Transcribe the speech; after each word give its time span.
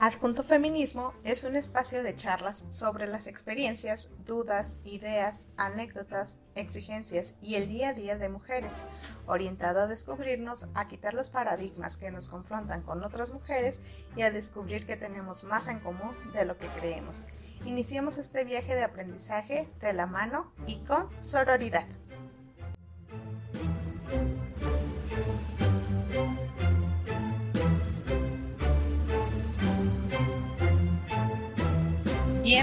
Adjunto 0.00 0.44
Feminismo 0.44 1.12
es 1.24 1.42
un 1.42 1.56
espacio 1.56 2.04
de 2.04 2.14
charlas 2.14 2.64
sobre 2.68 3.08
las 3.08 3.26
experiencias, 3.26 4.10
dudas, 4.24 4.78
ideas, 4.84 5.48
anécdotas, 5.56 6.38
exigencias 6.54 7.34
y 7.42 7.56
el 7.56 7.68
día 7.68 7.88
a 7.88 7.94
día 7.94 8.16
de 8.16 8.28
mujeres, 8.28 8.84
orientado 9.26 9.80
a 9.80 9.86
descubrirnos, 9.88 10.68
a 10.74 10.86
quitar 10.86 11.14
los 11.14 11.30
paradigmas 11.30 11.96
que 11.96 12.12
nos 12.12 12.28
confrontan 12.28 12.82
con 12.82 13.02
otras 13.02 13.32
mujeres 13.32 13.80
y 14.14 14.22
a 14.22 14.30
descubrir 14.30 14.86
que 14.86 14.96
tenemos 14.96 15.42
más 15.42 15.66
en 15.66 15.80
común 15.80 16.14
de 16.32 16.44
lo 16.44 16.56
que 16.58 16.68
creemos. 16.78 17.26
Iniciemos 17.64 18.18
este 18.18 18.44
viaje 18.44 18.76
de 18.76 18.84
aprendizaje 18.84 19.68
de 19.80 19.92
la 19.94 20.06
mano 20.06 20.52
y 20.68 20.76
con 20.84 21.08
sororidad. 21.20 21.88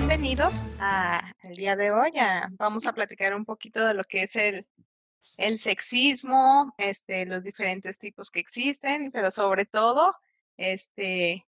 Bienvenidos 0.08 0.62
al 0.77 1.55
día 1.55 1.76
de 1.76 1.90
hoy. 1.90 2.12
vamos 2.59 2.86
a 2.86 2.94
platicar 2.94 3.34
un 3.34 3.44
poquito 3.44 3.84
de 3.88 3.96
lo 3.96 4.04
que 4.04 4.22
es 4.22 4.36
el, 4.36 4.63
el 5.38 5.58
sexismo, 5.58 6.76
este, 6.77 7.26
los 7.26 7.44
diferentes 7.44 7.98
tipos 7.98 8.30
que 8.30 8.40
existen, 8.40 9.10
pero 9.12 9.32
sobre 9.32 9.66
todo, 9.66 10.16
este, 10.58 11.48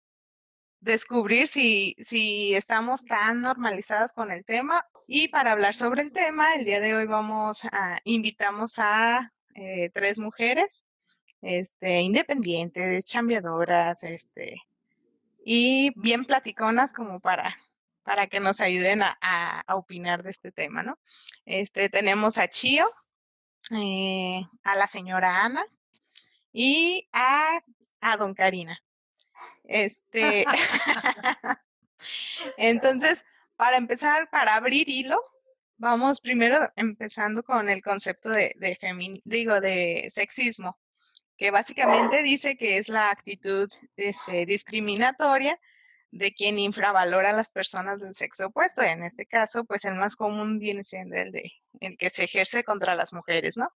descubrir 0.79 1.47
si, 1.47 1.95
estamos 2.55 3.05
tan 3.05 3.41
normalizadas 3.41 4.11
con 4.11 4.31
el 4.31 4.43
tema. 4.43 4.83
Y 5.05 5.27
para 5.27 5.51
hablar 5.51 5.75
sobre 5.75 6.01
el 6.01 6.11
tema, 6.11 6.55
el 6.55 6.65
día 6.65 6.79
de 6.79 6.95
hoy 6.95 7.05
vamos 7.05 7.63
a 7.71 7.99
invitamos 8.05 8.79
a 8.79 9.33
eh, 9.53 9.91
tres 9.91 10.17
mujeres, 10.17 10.83
este, 11.43 12.01
independientes, 12.01 13.05
chambeadoras, 13.05 14.01
este, 14.01 14.63
y 15.45 15.91
bien 15.95 16.25
platiconas 16.25 16.91
como 16.91 17.19
para 17.19 17.55
para 18.07 18.27
que 18.27 18.39
nos 18.39 18.61
ayuden 18.61 19.01
a, 19.03 19.65
opinar 19.67 20.23
de 20.23 20.31
este 20.31 20.53
tema, 20.53 20.81
¿no? 20.81 20.97
Este, 21.43 21.89
tenemos 21.89 22.37
a 22.37 22.47
Chio, 22.47 22.89
eh, 23.71 24.39
a 24.63 24.75
la 24.77 24.87
señora 24.87 25.43
Ana 25.43 25.65
y 26.53 27.09
a, 27.11 27.59
Don 28.17 28.33
Karina. 28.33 28.81
Este, 29.65 30.45
entonces, 32.57 33.25
para 33.57 33.75
empezar, 33.75 34.29
para 34.29 34.55
abrir 34.55 34.87
hilo, 34.87 35.21
vamos 35.75 36.21
primero 36.21 36.59
empezando 36.77 37.43
con 37.43 37.67
el 37.67 37.81
concepto 37.81 38.29
de, 38.29 38.55
de 38.55 39.19
digo, 39.25 39.59
de 39.59 40.07
sexismo, 40.11 40.79
que 41.35 41.51
básicamente 41.51 42.23
dice 42.23 42.55
que 42.55 42.77
es 42.77 42.87
la 42.87 43.11
actitud 43.11 43.69
este, 43.97 44.45
discriminatoria 44.45 45.59
de 46.17 46.31
quien 46.31 46.57
infravalora 46.59 47.29
a 47.29 47.33
las 47.33 47.51
personas 47.51 47.99
del 47.99 48.15
sexo 48.15 48.47
opuesto. 48.47 48.81
En 48.81 49.03
este 49.03 49.25
caso, 49.25 49.65
pues 49.65 49.85
el 49.85 49.95
más 49.95 50.15
común 50.15 50.59
viene 50.59 50.83
siendo 50.83 51.15
el 51.15 51.31
de 51.31 51.51
el 51.79 51.97
que 51.97 52.09
se 52.09 52.23
ejerce 52.23 52.63
contra 52.63 52.95
las 52.95 53.13
mujeres, 53.13 53.55
¿no? 53.55 53.69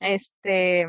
Este, 0.00 0.86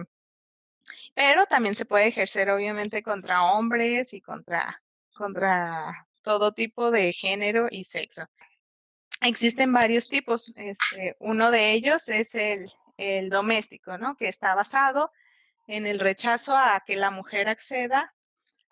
pero 1.13 1.45
también 1.45 1.75
se 1.75 1.85
puede 1.85 2.07
ejercer 2.07 2.49
obviamente 2.49 3.01
contra 3.03 3.43
hombres 3.43 4.13
y 4.13 4.21
contra, 4.21 4.81
contra 5.13 6.07
todo 6.21 6.53
tipo 6.53 6.91
de 6.91 7.13
género 7.13 7.67
y 7.69 7.85
sexo. 7.85 8.25
Existen 9.21 9.71
varios 9.71 10.09
tipos. 10.09 10.49
Este, 10.57 11.15
uno 11.19 11.51
de 11.51 11.71
ellos 11.71 12.09
es 12.09 12.35
el, 12.35 12.69
el 12.97 13.29
doméstico, 13.29 13.97
¿no? 13.97 14.15
Que 14.17 14.27
está 14.27 14.55
basado 14.55 15.11
en 15.67 15.85
el 15.85 15.99
rechazo 15.99 16.55
a 16.55 16.83
que 16.85 16.97
la 16.97 17.11
mujer 17.11 17.47
acceda 17.47 18.13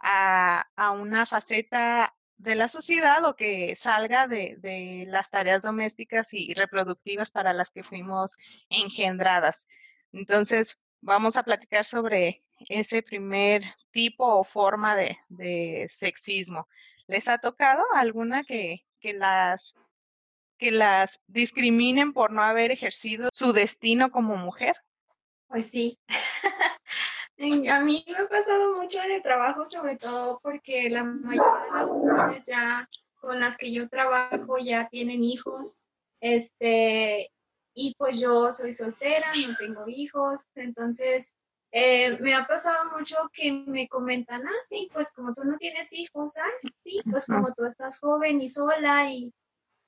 a, 0.01 0.65
una 0.93 1.25
faceta 1.25 2.15
de 2.37 2.55
la 2.55 2.67
sociedad 2.67 3.23
o 3.25 3.35
que 3.35 3.75
salga 3.75 4.27
de, 4.27 5.05
las 5.07 5.29
tareas 5.29 5.61
domésticas 5.61 6.33
y 6.33 6.53
reproductivas 6.53 7.31
para 7.31 7.53
las 7.53 7.69
que 7.71 7.83
fuimos 7.83 8.37
engendradas. 8.69 9.67
Entonces, 10.11 10.79
vamos 11.01 11.37
a 11.37 11.43
platicar 11.43 11.85
sobre 11.85 12.43
ese 12.67 13.01
primer 13.01 13.63
tipo 13.91 14.25
o 14.25 14.43
forma 14.43 14.95
de, 14.95 15.87
sexismo. 15.89 16.67
¿Les 17.07 17.27
ha 17.27 17.37
tocado 17.39 17.83
alguna 17.95 18.43
que, 18.43 18.77
que, 18.99 19.13
las, 19.13 19.75
que 20.57 20.71
las 20.71 21.19
discriminen 21.27 22.13
por 22.13 22.31
no 22.31 22.41
haber 22.41 22.71
ejercido 22.71 23.29
su 23.33 23.51
destino 23.53 24.11
como 24.11 24.35
mujer? 24.37 24.75
Pues 25.47 25.71
sí. 25.71 25.99
A 27.41 27.83
mí 27.85 28.03
me 28.05 28.17
ha 28.17 28.27
pasado 28.27 28.75
mucho 28.75 29.01
en 29.01 29.13
el 29.13 29.21
trabajo, 29.21 29.65
sobre 29.65 29.95
todo 29.95 30.41
porque 30.43 30.89
la 30.89 31.05
mayoría 31.05 31.63
de 31.65 31.71
las 31.71 31.91
mujeres 31.91 32.45
ya 32.45 32.89
con 33.15 33.39
las 33.39 33.57
que 33.57 33.71
yo 33.71 33.87
trabajo 33.87 34.57
ya 34.57 34.89
tienen 34.89 35.23
hijos, 35.23 35.81
este, 36.19 37.31
y 37.73 37.95
pues 37.97 38.19
yo 38.19 38.51
soy 38.51 38.73
soltera, 38.73 39.31
no 39.47 39.55
tengo 39.55 39.85
hijos, 39.87 40.49
entonces 40.55 41.37
eh, 41.71 42.17
me 42.19 42.35
ha 42.35 42.45
pasado 42.45 42.91
mucho 42.97 43.15
que 43.31 43.53
me 43.53 43.87
comentan, 43.87 44.45
ah, 44.45 44.61
sí, 44.65 44.89
pues 44.91 45.13
como 45.13 45.33
tú 45.33 45.45
no 45.45 45.57
tienes 45.57 45.93
hijos, 45.93 46.37
ah, 46.37 46.69
sí, 46.75 46.99
pues 47.09 47.25
como 47.25 47.53
tú 47.53 47.65
estás 47.65 47.99
joven 48.01 48.41
y 48.41 48.49
sola 48.49 49.09
y, 49.09 49.33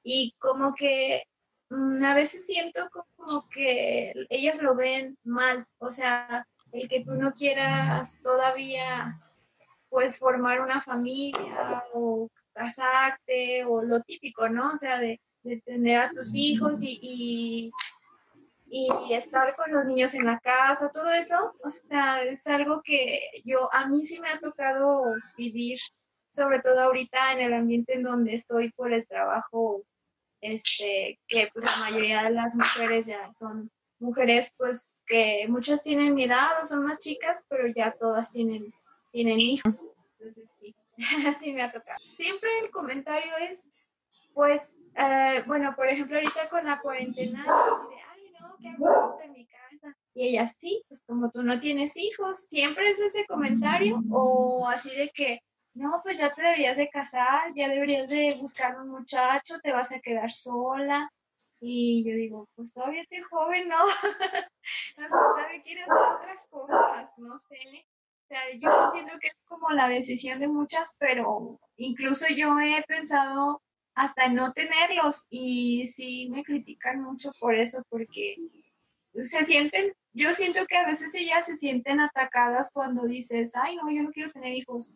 y 0.03 0.33
como 0.39 0.73
que 0.73 1.23
mm, 1.69 2.01
a 2.05 2.15
veces 2.15 2.45
siento 2.45 2.89
como 2.91 3.49
que 3.49 4.13
ellas 4.29 4.61
lo 4.61 4.73
ven 4.73 5.17
mal, 5.25 5.67
o 5.79 5.91
sea, 5.91 6.47
el 6.71 6.87
que 6.87 7.03
tú 7.03 7.13
no 7.13 7.33
quieras 7.33 8.21
todavía 8.21 9.19
pues 9.89 10.19
formar 10.19 10.61
una 10.61 10.81
familia 10.81 11.65
o 11.93 12.29
casarte 12.53 13.65
o 13.65 13.81
lo 13.81 14.01
típico, 14.01 14.47
¿no? 14.49 14.71
O 14.71 14.77
sea, 14.77 14.99
de, 14.99 15.19
tener 15.65 15.97
a 15.99 16.11
tus 16.11 16.35
hijos 16.35 16.81
y, 16.81 17.71
y, 18.69 19.13
estar 19.13 19.53
con 19.55 19.71
los 19.73 19.85
niños 19.85 20.13
en 20.13 20.25
la 20.25 20.39
casa, 20.39 20.91
todo 20.93 21.11
eso, 21.11 21.53
o 21.61 21.69
sea, 21.69 22.23
es 22.23 22.47
algo 22.47 22.81
que 22.83 23.19
yo, 23.43 23.73
a 23.73 23.87
mí 23.87 24.05
sí 24.05 24.19
me 24.21 24.29
ha 24.29 24.39
tocado 24.39 25.03
vivir, 25.35 25.79
sobre 26.27 26.61
todo 26.61 26.79
ahorita 26.79 27.33
en 27.33 27.41
el 27.41 27.53
ambiente 27.53 27.95
en 27.95 28.03
donde 28.03 28.33
estoy 28.35 28.71
por 28.71 28.93
el 28.93 29.05
trabajo, 29.07 29.83
este, 30.39 31.19
que 31.27 31.49
pues 31.53 31.65
la 31.65 31.77
mayoría 31.77 32.23
de 32.23 32.31
las 32.31 32.55
mujeres 32.55 33.07
ya 33.07 33.33
son 33.33 33.69
mujeres 34.01 34.53
pues 34.57 35.03
que 35.07 35.45
muchas 35.47 35.83
tienen 35.83 36.13
mi 36.13 36.25
edad 36.25 36.61
o 36.61 36.65
son 36.65 36.85
más 36.85 36.99
chicas, 36.99 37.45
pero 37.47 37.67
ya 37.67 37.91
todas 37.91 38.31
tienen, 38.31 38.73
tienen 39.11 39.39
hijos. 39.39 39.73
Entonces 40.19 40.57
sí, 40.59 40.75
así 41.27 41.53
me 41.53 41.63
ha 41.63 41.71
tocado. 41.71 41.97
Siempre 42.15 42.49
el 42.63 42.71
comentario 42.71 43.31
es, 43.49 43.71
pues, 44.33 44.79
eh, 44.95 45.43
bueno, 45.47 45.75
por 45.75 45.87
ejemplo, 45.87 46.17
ahorita 46.17 46.49
con 46.49 46.65
la 46.65 46.79
cuarentena, 46.79 47.45
ay, 48.11 48.33
no, 48.39 49.17
qué 49.17 49.25
en 49.25 49.31
mi 49.31 49.45
casa. 49.45 49.95
Y 50.13 50.29
ella, 50.29 50.47
sí, 50.47 50.83
pues 50.87 51.01
como 51.05 51.29
tú 51.29 51.43
no 51.43 51.59
tienes 51.59 51.95
hijos, 51.97 52.47
siempre 52.47 52.89
es 52.89 52.99
ese 52.99 53.25
comentario 53.25 54.01
o 54.11 54.67
así 54.67 54.95
de 54.95 55.09
que, 55.09 55.41
no, 55.73 56.01
pues 56.03 56.17
ya 56.17 56.33
te 56.33 56.41
deberías 56.41 56.75
de 56.75 56.89
casar, 56.89 57.53
ya 57.55 57.69
deberías 57.69 58.09
de 58.09 58.35
buscar 58.39 58.77
un 58.79 58.89
muchacho, 58.89 59.59
te 59.63 59.71
vas 59.71 59.93
a 59.93 60.01
quedar 60.01 60.31
sola. 60.31 61.09
Y 61.63 62.03
yo 62.03 62.15
digo, 62.15 62.49
pues 62.55 62.73
todavía 62.73 63.01
estoy 63.01 63.21
joven, 63.21 63.69
¿no? 63.69 63.77
todavía 64.97 65.61
quiero 65.63 65.83
hacer 65.83 66.15
otras 66.15 66.47
cosas, 66.49 67.13
no 67.19 67.37
sé. 67.37 67.55
O 67.55 68.33
sea, 68.33 68.39
yo 68.59 68.85
entiendo 68.87 69.13
que 69.21 69.27
es 69.27 69.35
como 69.45 69.69
la 69.69 69.87
decisión 69.87 70.39
de 70.39 70.47
muchas, 70.47 70.95
pero 70.97 71.59
incluso 71.77 72.25
yo 72.35 72.59
he 72.59 72.81
pensado 72.87 73.61
hasta 73.93 74.27
no 74.29 74.53
tenerlos 74.53 75.27
y 75.29 75.87
sí 75.87 76.29
me 76.31 76.43
critican 76.43 77.03
mucho 77.03 77.31
por 77.39 77.55
eso, 77.55 77.83
porque 77.89 78.37
se 79.23 79.45
sienten, 79.45 79.93
yo 80.13 80.33
siento 80.33 80.65
que 80.67 80.77
a 80.77 80.87
veces 80.87 81.13
ellas 81.13 81.45
se 81.45 81.57
sienten 81.57 81.99
atacadas 81.99 82.71
cuando 82.71 83.05
dices, 83.05 83.55
ay, 83.55 83.75
no, 83.75 83.91
yo 83.91 84.01
no 84.01 84.11
quiero 84.11 84.31
tener 84.31 84.53
hijos. 84.53 84.89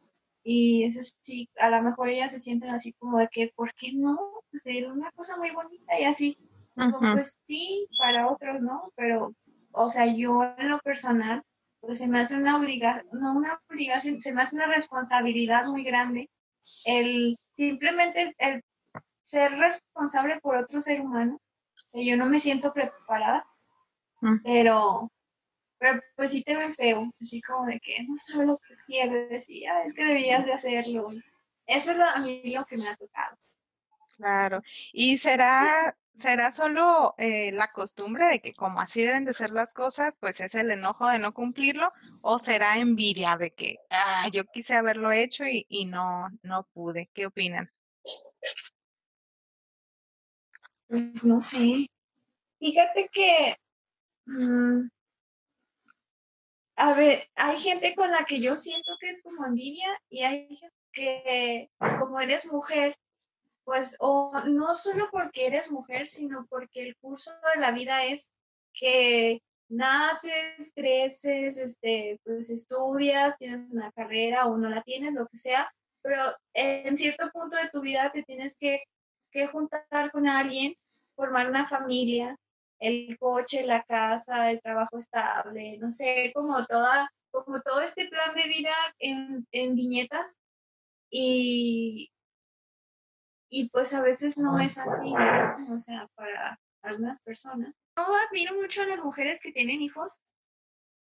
Y 0.44 0.86
es 0.86 1.20
sí, 1.22 1.48
a 1.60 1.70
lo 1.70 1.84
mejor 1.84 2.10
ellas 2.10 2.32
se 2.32 2.40
sienten 2.40 2.70
así 2.70 2.94
como 2.94 3.20
de 3.20 3.28
que, 3.32 3.52
¿por 3.56 3.72
qué 3.76 3.94
no? 3.94 4.18
Pues 4.50 4.66
era 4.66 4.92
una 4.92 5.12
cosa 5.12 5.38
muy 5.38 5.52
bonita 5.52 6.00
y 6.00 6.06
así 6.06 6.38
pues 6.76 7.42
sí, 7.44 7.88
para 7.98 8.28
otros, 8.30 8.62
¿no? 8.62 8.92
Pero, 8.96 9.34
o 9.72 9.90
sea, 9.90 10.06
yo 10.06 10.44
en 10.58 10.70
lo 10.70 10.80
personal, 10.80 11.42
pues 11.80 12.00
se 12.00 12.08
me 12.08 12.20
hace 12.20 12.36
una 12.36 12.58
obligación, 12.58 13.08
no 13.14 13.34
una 13.34 13.60
obligación, 13.70 14.22
se 14.22 14.34
me 14.34 14.42
hace 14.42 14.56
una 14.56 14.68
responsabilidad 14.68 15.66
muy 15.66 15.84
grande 15.84 16.30
el 16.86 17.38
simplemente 17.54 18.34
el, 18.38 18.62
ser 19.22 19.54
responsable 19.54 20.40
por 20.42 20.56
otro 20.58 20.80
ser 20.80 21.02
humano. 21.02 21.40
Yo 21.94 22.18
no 22.18 22.26
me 22.26 22.40
siento 22.40 22.74
preparada, 22.74 23.46
pero, 24.44 25.10
pero 25.80 26.02
pues 26.16 26.32
sí 26.32 26.44
te 26.44 26.56
ven 26.56 26.74
feo, 26.74 27.10
así 27.22 27.42
como 27.42 27.66
de 27.66 27.80
que 27.80 28.04
no 28.04 28.16
sabes 28.18 28.48
lo 28.48 28.58
que 28.58 28.76
pierdes 28.86 29.50
y 29.50 29.66
es 29.86 29.94
que 29.94 30.04
debías 30.04 30.46
de 30.46 30.54
hacerlo. 30.54 31.10
Eso 31.66 31.92
es 31.92 32.00
a 32.00 32.20
mí 32.20 32.54
lo 32.54 32.66
que 32.66 32.78
me 32.78 32.90
ha 32.90 32.96
tocado. 32.96 33.38
Claro. 34.18 34.62
¿Y 34.94 35.18
será 35.18 35.96
será 36.16 36.52
solo 36.52 37.14
eh, 37.18 37.52
la 37.52 37.72
costumbre 37.72 38.26
de 38.28 38.40
que 38.40 38.54
como 38.54 38.80
así 38.80 39.04
deben 39.04 39.26
de 39.26 39.34
ser 39.34 39.52
las 39.52 39.74
cosas, 39.74 40.16
pues 40.20 40.40
es 40.40 40.56
el 40.56 40.72
enojo 40.72 41.08
de 41.08 41.20
no 41.20 41.34
cumplirlo, 41.34 41.90
o 42.24 42.40
será 42.40 42.78
envidia 42.78 43.38
de 43.38 43.52
que 43.52 43.78
ah, 43.90 44.30
yo 44.32 44.46
quise 44.46 44.76
haberlo 44.76 45.12
hecho 45.12 45.44
y, 45.46 45.86
no, 45.86 46.30
no 46.42 46.68
pude. 46.74 47.10
¿Qué 47.14 47.26
opinan? 47.26 47.70
Pues 50.88 51.24
no 51.26 51.42
sé. 51.42 51.88
Fíjate 52.60 53.10
que, 53.12 53.56
mm, 54.26 54.88
a 56.78 56.94
ver, 56.94 57.30
hay 57.36 57.58
gente 57.58 57.94
con 57.96 58.12
la 58.12 58.26
que 58.26 58.40
yo 58.40 58.56
siento 58.58 58.94
que 59.00 59.10
es 59.10 59.22
como 59.24 59.46
envidia 59.46 59.88
y 60.10 60.24
hay 60.24 60.48
gente 60.56 60.76
que 60.94 61.70
como 62.00 62.20
eres 62.22 62.46
mujer, 62.52 62.98
pues, 63.66 63.98
o 64.00 64.32
no 64.46 64.76
solo 64.76 65.10
porque 65.12 65.48
eres 65.48 65.72
mujer, 65.72 66.08
sino 66.08 66.46
porque 66.48 66.84
el 66.84 66.96
curso 66.98 67.32
de 67.54 67.60
la 67.60 67.72
vida 67.72 68.06
es 68.06 68.32
que 68.74 69.42
naces, 69.68 70.72
creces, 70.74 71.58
este, 71.58 72.20
pues 72.24 72.50
estudias, 72.52 73.38
tienes 73.38 73.70
una 73.72 73.92
carrera 73.92 74.46
o 74.46 74.58
no 74.58 74.70
la 74.70 74.84
tienes, 74.84 75.16
lo 75.16 75.28
que 75.28 75.38
sea, 75.38 75.70
pero 76.04 76.22
en 76.54 76.98
cierto 76.98 77.32
punto 77.32 77.58
de 77.58 77.70
tu 77.70 77.82
vida 77.82 78.12
te 78.14 78.24
tienes 78.24 78.56
que, 78.58 78.84
que 79.32 79.48
juntar 79.48 80.12
con 80.12 80.28
alguien, 80.28 80.76
formar 81.16 81.50
una 81.50 81.66
familia, 81.68 82.38
el 82.80 83.18
coche, 83.18 83.66
la 83.66 83.82
casa, 83.84 84.52
el 84.52 84.62
trabajo 84.62 84.98
estable, 84.98 85.78
no 85.80 85.92
sé, 85.92 86.32
como 86.36 86.64
toda, 86.66 87.10
como 87.32 87.62
todo 87.62 87.82
este 87.82 88.08
plan 88.08 88.36
de 88.36 88.48
vida 88.48 88.76
en, 89.00 89.48
en 89.52 89.76
viñetas 89.76 90.38
y, 91.10 92.12
y 93.50 93.70
pues 93.70 93.94
a 93.94 94.02
veces 94.02 94.38
no 94.38 94.60
es 94.60 94.78
así, 94.78 95.14
o 95.72 95.78
sea, 95.78 96.08
para 96.16 96.60
algunas 96.82 97.22
personas. 97.22 97.74
Yo 97.98 98.04
admiro 98.04 98.56
mucho 98.56 98.82
a 98.82 98.88
las 98.88 99.04
mujeres 99.04 99.40
que 99.40 99.52
tienen 99.52 99.82
hijos, 99.82 100.24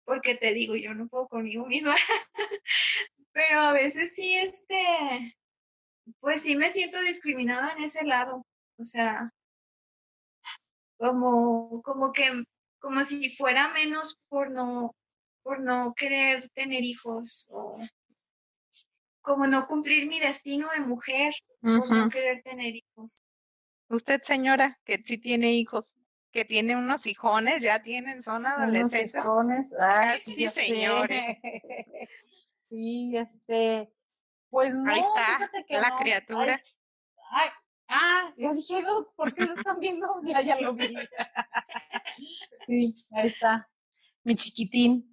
porque 0.05 0.35
te 0.35 0.53
digo, 0.53 0.75
yo 0.75 0.93
no 0.93 1.07
puedo 1.07 1.27
conmigo 1.27 1.65
misma, 1.65 1.95
pero 3.31 3.61
a 3.61 3.73
veces 3.73 4.13
sí, 4.15 4.35
este, 4.35 5.35
pues 6.19 6.41
sí 6.41 6.55
me 6.55 6.71
siento 6.71 6.99
discriminada 7.01 7.71
en 7.73 7.83
ese 7.83 8.05
lado, 8.05 8.45
o 8.77 8.83
sea, 8.83 9.31
como, 10.97 11.81
como 11.81 12.11
que, 12.11 12.43
como 12.79 13.03
si 13.03 13.29
fuera 13.35 13.69
menos 13.73 14.19
por 14.29 14.51
no, 14.51 14.95
por 15.43 15.59
no 15.59 15.93
querer 15.95 16.47
tener 16.49 16.83
hijos 16.83 17.47
o 17.49 17.79
como 19.21 19.47
no 19.47 19.65
cumplir 19.67 20.07
mi 20.07 20.19
destino 20.19 20.67
de 20.73 20.81
mujer, 20.81 21.33
por 21.61 21.91
no 21.91 22.09
querer 22.09 22.41
tener 22.43 22.75
hijos. 22.75 23.21
Usted, 23.89 24.21
señora, 24.21 24.79
que 24.85 25.01
sí 25.03 25.17
tiene 25.17 25.53
hijos, 25.53 25.93
que 26.31 26.45
tiene 26.45 26.75
unos 26.75 27.05
hijones, 27.05 27.61
ya 27.61 27.81
tienen, 27.83 28.21
son 28.21 28.45
adolescentes. 28.45 29.21
Hijones, 29.23 29.67
Ay, 29.79 30.17
sí, 30.17 30.47
señores. 30.51 31.37
sí, 32.69 33.17
este, 33.17 33.91
pues 34.49 34.73
no. 34.73 34.91
Ahí 34.91 35.01
está, 35.01 35.89
la 35.89 35.97
criatura. 35.97 36.61
Ay, 37.31 37.49
ah, 37.89 38.33
yo 38.37 38.53
dije, 38.53 38.83
¿por 39.15 39.33
qué 39.33 39.45
lo 39.45 39.53
están 39.55 39.79
viendo? 39.79 40.07
Ya, 40.23 40.41
ya 40.41 40.59
lo 40.59 40.73
vi. 40.73 40.95
sí, 42.65 42.95
ahí 43.11 43.27
está, 43.27 43.69
mi 44.23 44.35
chiquitín. 44.35 45.10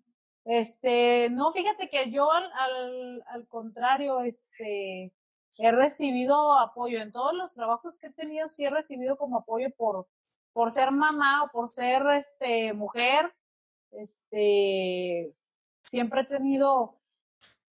Este, 0.48 1.28
no, 1.28 1.52
fíjate 1.52 1.90
que 1.90 2.10
yo 2.10 2.32
al, 2.32 3.22
al, 3.26 3.46
contrario, 3.48 4.22
este, 4.22 5.12
he 5.58 5.72
recibido 5.72 6.58
apoyo 6.58 7.02
en 7.02 7.12
todos 7.12 7.34
los 7.34 7.52
trabajos 7.52 7.98
que 7.98 8.06
he 8.06 8.12
tenido, 8.14 8.48
sí 8.48 8.64
he 8.64 8.70
recibido 8.70 9.18
como 9.18 9.40
apoyo 9.40 9.68
por, 9.76 10.08
por 10.54 10.70
ser 10.70 10.90
mamá 10.90 11.44
o 11.44 11.48
por 11.50 11.68
ser, 11.68 12.02
este, 12.16 12.72
mujer, 12.72 13.30
este, 13.90 15.34
siempre 15.84 16.22
he 16.22 16.24
tenido 16.24 16.98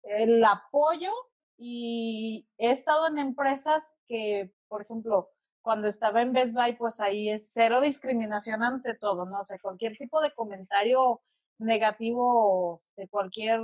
el 0.04 0.46
apoyo 0.46 1.12
y 1.58 2.48
he 2.60 2.70
estado 2.70 3.08
en 3.08 3.18
empresas 3.18 3.98
que, 4.08 4.54
por 4.68 4.84
ejemplo, 4.84 5.32
cuando 5.64 5.88
estaba 5.88 6.22
en 6.22 6.32
Best 6.32 6.56
Buy, 6.56 6.76
pues 6.76 7.00
ahí 7.00 7.32
es 7.32 7.50
cero 7.52 7.82
discriminación 7.82 8.62
ante 8.62 8.94
todo, 8.94 9.26
¿no? 9.26 9.40
O 9.40 9.46
sea, 9.46 9.58
cualquier 9.58 9.98
tipo 9.98 10.22
de 10.22 10.32
comentario 10.36 11.22
negativo 11.60 12.82
de 12.96 13.08
cualquier 13.08 13.62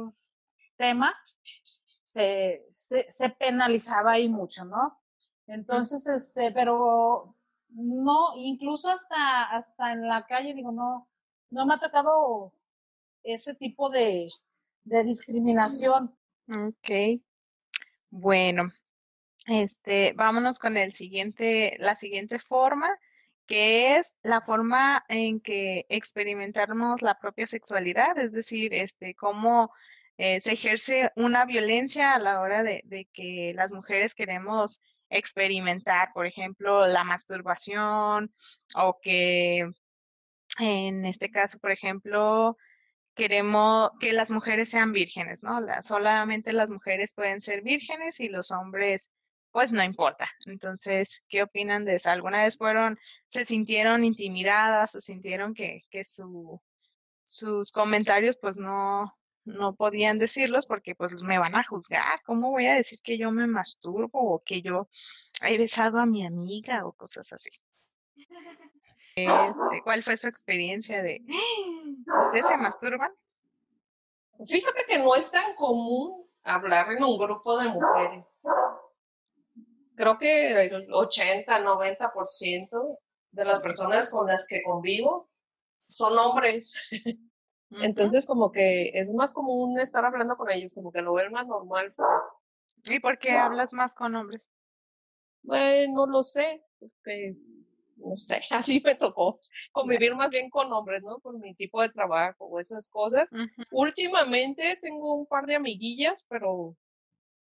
tema, 0.78 1.16
se, 2.06 2.66
se, 2.76 3.30
penalizaba 3.30 4.14
ahí 4.14 4.30
mucho, 4.30 4.66
¿no? 4.66 5.00
Entonces, 5.48 6.06
este, 6.08 6.52
pero 6.52 7.36
no, 7.70 8.36
incluso 8.38 8.90
hasta, 8.90 9.44
hasta 9.46 9.94
en 9.94 10.08
la 10.08 10.26
calle, 10.26 10.54
digo, 10.54 10.72
no, 10.72 11.10
no 11.50 11.66
me 11.66 11.74
ha 11.74 11.80
tocado 11.80 12.54
ese 13.24 13.56
tipo 13.56 13.90
de, 13.90 14.30
de 14.84 15.04
discriminación. 15.04 16.16
Ok. 16.48 17.22
Bueno, 18.10 18.72
este, 19.48 20.14
vámonos 20.14 20.60
con 20.60 20.78
el 20.78 20.94
siguiente, 20.94 21.76
la 21.80 21.96
siguiente 21.96 22.38
forma 22.38 22.90
que 23.46 23.98
es 23.98 24.18
la 24.24 24.42
forma 24.42 25.04
en 25.10 25.40
que 25.40 25.86
experimentamos 25.90 27.02
la 27.02 27.20
propia 27.20 27.48
sexualidad, 27.48 28.18
es 28.18 28.32
decir, 28.32 28.74
este, 28.74 29.16
cómo 29.16 29.72
eh, 30.18 30.40
se 30.40 30.54
ejerce 30.54 31.12
una 31.16 31.46
violencia 31.46 32.14
a 32.14 32.20
la 32.20 32.40
hora 32.40 32.64
de, 32.64 33.08
que 33.14 33.54
las 33.56 33.74
mujeres 33.74 34.16
queremos 34.16 34.82
experimentar, 35.10 36.12
por 36.14 36.26
ejemplo, 36.26 36.88
la 36.88 37.04
masturbación 37.04 38.34
o 38.76 38.98
que 39.02 39.70
en 40.60 41.06
este 41.06 41.32
caso, 41.32 41.60
por 41.60 41.72
ejemplo, 41.72 42.58
queremos 43.16 43.92
que 44.00 44.14
las 44.14 44.32
mujeres 44.32 44.70
sean 44.70 44.92
vírgenes, 44.92 45.44
¿no? 45.44 45.60
solamente 45.82 46.54
las 46.54 46.70
mujeres 46.70 47.14
pueden 47.14 47.42
ser 47.42 47.62
vírgenes 47.62 48.20
y 48.20 48.30
los 48.30 48.52
hombres 48.52 49.10
pues 49.54 49.72
no 49.72 49.84
importa. 49.84 50.28
Entonces, 50.48 51.24
¿qué 51.30 51.44
opinan 51.44 51.86
de 51.86 51.96
eso? 51.96 52.10
¿Alguna 52.10 52.42
vez 52.42 52.58
fueron, 52.58 53.00
se 53.28 53.46
sintieron 53.46 54.04
intimidadas 54.04 54.96
o 54.96 55.00
sintieron 55.00 55.54
que, 55.54 55.84
que 55.92 56.04
su, 56.04 56.60
sus 57.24 57.72
comentarios 57.72 58.36
pues 58.42 58.58
no, 58.58 59.16
no 59.46 59.76
podían 59.76 60.18
decirlos 60.18 60.66
porque 60.66 60.96
pues 60.96 61.24
me 61.24 61.38
van 61.38 61.56
a 61.56 61.64
juzgar? 61.64 62.20
¿Cómo 62.26 62.50
voy 62.50 62.66
a 62.66 62.74
decir 62.74 63.00
que 63.04 63.20
yo 63.20 63.32
me 63.32 63.46
masturbo 63.46 64.34
o 64.34 64.44
que 64.44 64.64
yo 64.64 64.90
he 65.48 65.58
besado 65.60 66.00
a 66.00 66.08
mi 66.08 66.26
amiga 66.26 66.84
o 66.86 66.92
cosas 66.92 67.32
así? 67.32 67.52
Este, 69.16 69.28
¿Cuál 69.84 70.02
fue 70.02 70.18
su 70.18 70.28
experiencia 70.28 71.04
de, 71.04 71.24
¿ustedes 72.26 72.48
se 72.48 72.58
masturban? 72.58 73.12
Fíjate 74.48 74.84
que 74.88 74.98
no 74.98 75.16
es 75.16 75.30
tan 75.30 75.54
común 75.54 76.28
hablar 76.42 76.92
en 76.92 77.04
un 77.04 77.20
grupo 77.20 77.60
de 77.60 77.70
mujeres 77.70 78.26
creo 79.96 80.18
que 80.18 80.66
el 80.66 80.92
80, 80.92 81.60
90% 81.60 82.98
de 83.32 83.46
las 83.46 83.62
personas 83.62 84.10
con 84.10 84.28
las 84.28 84.46
que 84.48 84.64
convivo 84.64 85.30
son 85.78 86.18
hombres. 86.18 86.90
Entonces, 87.82 88.26
como 88.26 88.52
que 88.52 88.90
es 88.94 89.12
más 89.12 89.34
común 89.34 89.80
estar 89.80 90.06
hablando 90.06 90.36
con 90.36 90.50
ellos, 90.52 90.74
como 90.74 90.92
que 90.92 91.02
lo 91.02 91.14
ven 91.14 91.32
más 91.32 91.48
normal. 91.48 91.94
¿Y 92.86 93.00
por 93.00 93.18
qué 93.18 93.32
hablas 93.32 93.74
más 93.74 93.96
con 93.96 94.16
hombres? 94.16 94.42
Bueno, 95.42 96.06
lo 96.06 96.22
sé, 96.22 96.64
porque, 96.80 97.36
no 97.98 98.16
sé, 98.16 98.42
así 98.52 98.82
me 98.84 98.96
tocó 98.96 99.40
convivir 99.72 100.16
más 100.16 100.30
bien 100.30 100.50
con 100.50 100.72
hombres, 100.72 101.02
¿no? 101.04 101.20
Por 101.20 101.40
mi 101.40 101.56
tipo 101.56 101.82
de 101.82 101.90
trabajo 101.90 102.46
o 102.46 102.60
esas 102.60 102.88
cosas. 102.90 103.32
Últimamente 103.72 104.78
tengo 104.82 105.16
un 105.16 105.26
par 105.26 105.46
de 105.46 105.56
amiguillas, 105.56 106.26
pero 106.30 106.76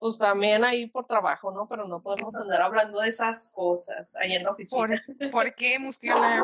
pues 0.04 0.18
también 0.18 0.66
ahí 0.66 0.88
por 0.88 1.08
trabajo, 1.08 1.50
¿no? 1.50 1.66
Pero 1.66 1.88
no 1.88 2.02
podemos 2.02 2.36
andar 2.36 2.62
hablando 2.62 3.00
de 3.00 3.08
esas 3.08 3.54
cosas 3.56 4.18
ahí 4.18 4.34
en 4.34 4.44
la 4.44 4.52
oficina. 4.52 5.02
¿Por, 5.32 5.56
qué, 5.56 5.80
Mustiona? 5.80 6.44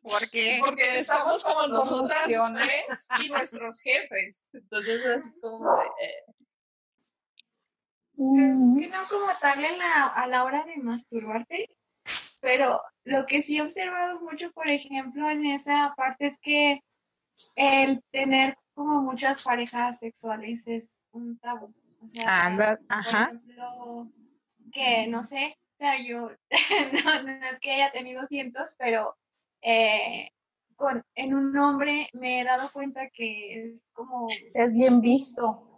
¿Por 0.00 0.30
qué? 0.30 0.60
Porque 0.64 1.00
estamos 1.00 1.42
como 1.42 1.66
nosotras 1.66 2.20
tres 2.24 3.08
y 3.18 3.28
nuestros 3.30 3.80
jefes. 3.80 4.46
Entonces 4.52 5.04
es 5.06 5.32
como 5.40 5.76
de... 5.76 5.86
Eh. 5.86 6.24
Es 8.12 8.80
que 8.80 8.88
no 8.88 9.08
como 9.08 9.26
tal 9.40 9.64
a 9.82 10.26
la 10.28 10.44
hora 10.44 10.64
de 10.64 10.76
masturbarte, 10.76 11.76
pero 12.40 12.80
lo 13.02 13.26
que 13.26 13.42
sí 13.42 13.56
he 13.56 13.62
observado 13.62 14.20
mucho, 14.20 14.52
por 14.52 14.70
ejemplo, 14.70 15.28
en 15.28 15.46
esa 15.46 15.92
parte 15.96 16.26
es 16.26 16.38
que 16.38 16.84
el 17.56 18.04
tener 18.12 18.56
como 18.72 19.02
muchas 19.02 19.42
parejas 19.42 19.98
sexuales 19.98 20.68
es 20.68 21.00
un 21.10 21.40
tabú. 21.40 21.74
O 22.04 22.08
sea, 22.08 22.46
Anda, 22.46 22.78
ajá. 22.88 23.26
Por 23.26 23.36
ejemplo, 23.36 24.12
que 24.72 25.06
no 25.08 25.22
sé, 25.22 25.56
o 25.74 25.78
sea, 25.78 26.00
yo 26.02 26.30
no, 27.04 27.46
es 27.46 27.60
que 27.60 27.72
haya 27.72 27.92
tenido 27.92 28.26
cientos, 28.26 28.76
pero 28.78 29.16
eh, 29.62 30.30
con, 30.76 31.02
en 31.14 31.34
un 31.34 31.56
hombre 31.56 32.08
me 32.12 32.40
he 32.40 32.44
dado 32.44 32.70
cuenta 32.72 33.08
que 33.10 33.72
es 33.72 33.86
como... 33.92 34.28
Es 34.54 34.74
bien 34.74 35.00
visto. 35.00 35.70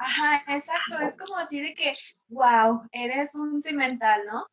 Ajá, 0.00 0.36
exacto, 0.54 1.00
es 1.00 1.18
como 1.18 1.38
así 1.38 1.60
de 1.60 1.74
que, 1.74 1.92
wow, 2.28 2.82
eres 2.92 3.34
un 3.34 3.60
cimental, 3.60 4.22
¿no? 4.26 4.46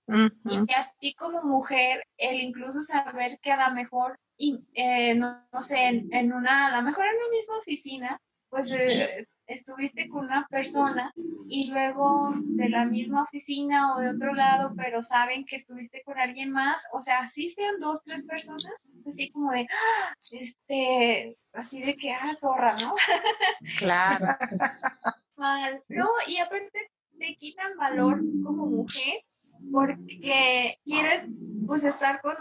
Y 0.50 0.57
a 0.57 0.81
ti 1.00 1.13
como 1.13 1.43
mujer, 1.43 2.03
el 2.17 2.41
incluso 2.41 2.81
saber 2.81 3.39
que 3.41 3.51
a 3.51 3.69
lo 3.69 3.75
mejor, 3.75 4.19
eh, 4.39 5.13
no, 5.13 5.45
sé, 5.62 6.03
en, 6.12 6.34
una, 6.34 6.67
a 6.67 6.77
lo 6.77 6.81
mejor 6.81 7.05
en 7.05 7.19
la 7.19 7.29
misma 7.29 7.60
oficina, 7.60 8.19
pues 8.50 8.72
eh, 8.72 9.27
estuviste 9.48 10.10
con 10.10 10.25
una 10.25 10.48
persona 10.50 11.14
y 11.48 11.72
luego 11.72 12.34
de 12.36 12.70
la 12.70 12.86
misma 12.86 13.24
oficina 13.24 13.96
o 13.96 14.00
de 14.00 14.10
otro 14.10 14.34
lado, 14.34 14.74
pero 14.75 15.02
saben 15.02 15.46
que 15.46 15.56
estuviste 15.56 16.02
con 16.04 16.20
alguien 16.20 16.52
más, 16.52 16.88
o 16.94 17.02
sea, 17.02 17.20
así 17.20 17.52
sean 17.52 17.80
dos, 17.80 18.04
tres 18.04 18.24
personas, 18.24 18.74
así 19.06 19.30
como 19.30 19.52
de, 19.52 19.68
¡ah! 19.70 20.14
este, 20.32 21.38
así 21.54 21.84
de 21.84 21.96
que, 21.96 22.12
ah, 22.12 22.34
zorra, 22.34 22.75
¿no? 22.78 22.96
Claro. 23.78 24.25
Mal. 25.38 25.82
No, 25.90 26.10
y 26.28 26.38
aparte 26.38 26.92
te 27.20 27.36
quitan 27.36 27.78
valor 27.78 28.20
como 28.44 28.66
mujer 28.66 29.22
porque 29.72 30.79
quieres 30.84 31.31
pues 31.65 31.84
estar 31.84 32.22
con 32.22 32.36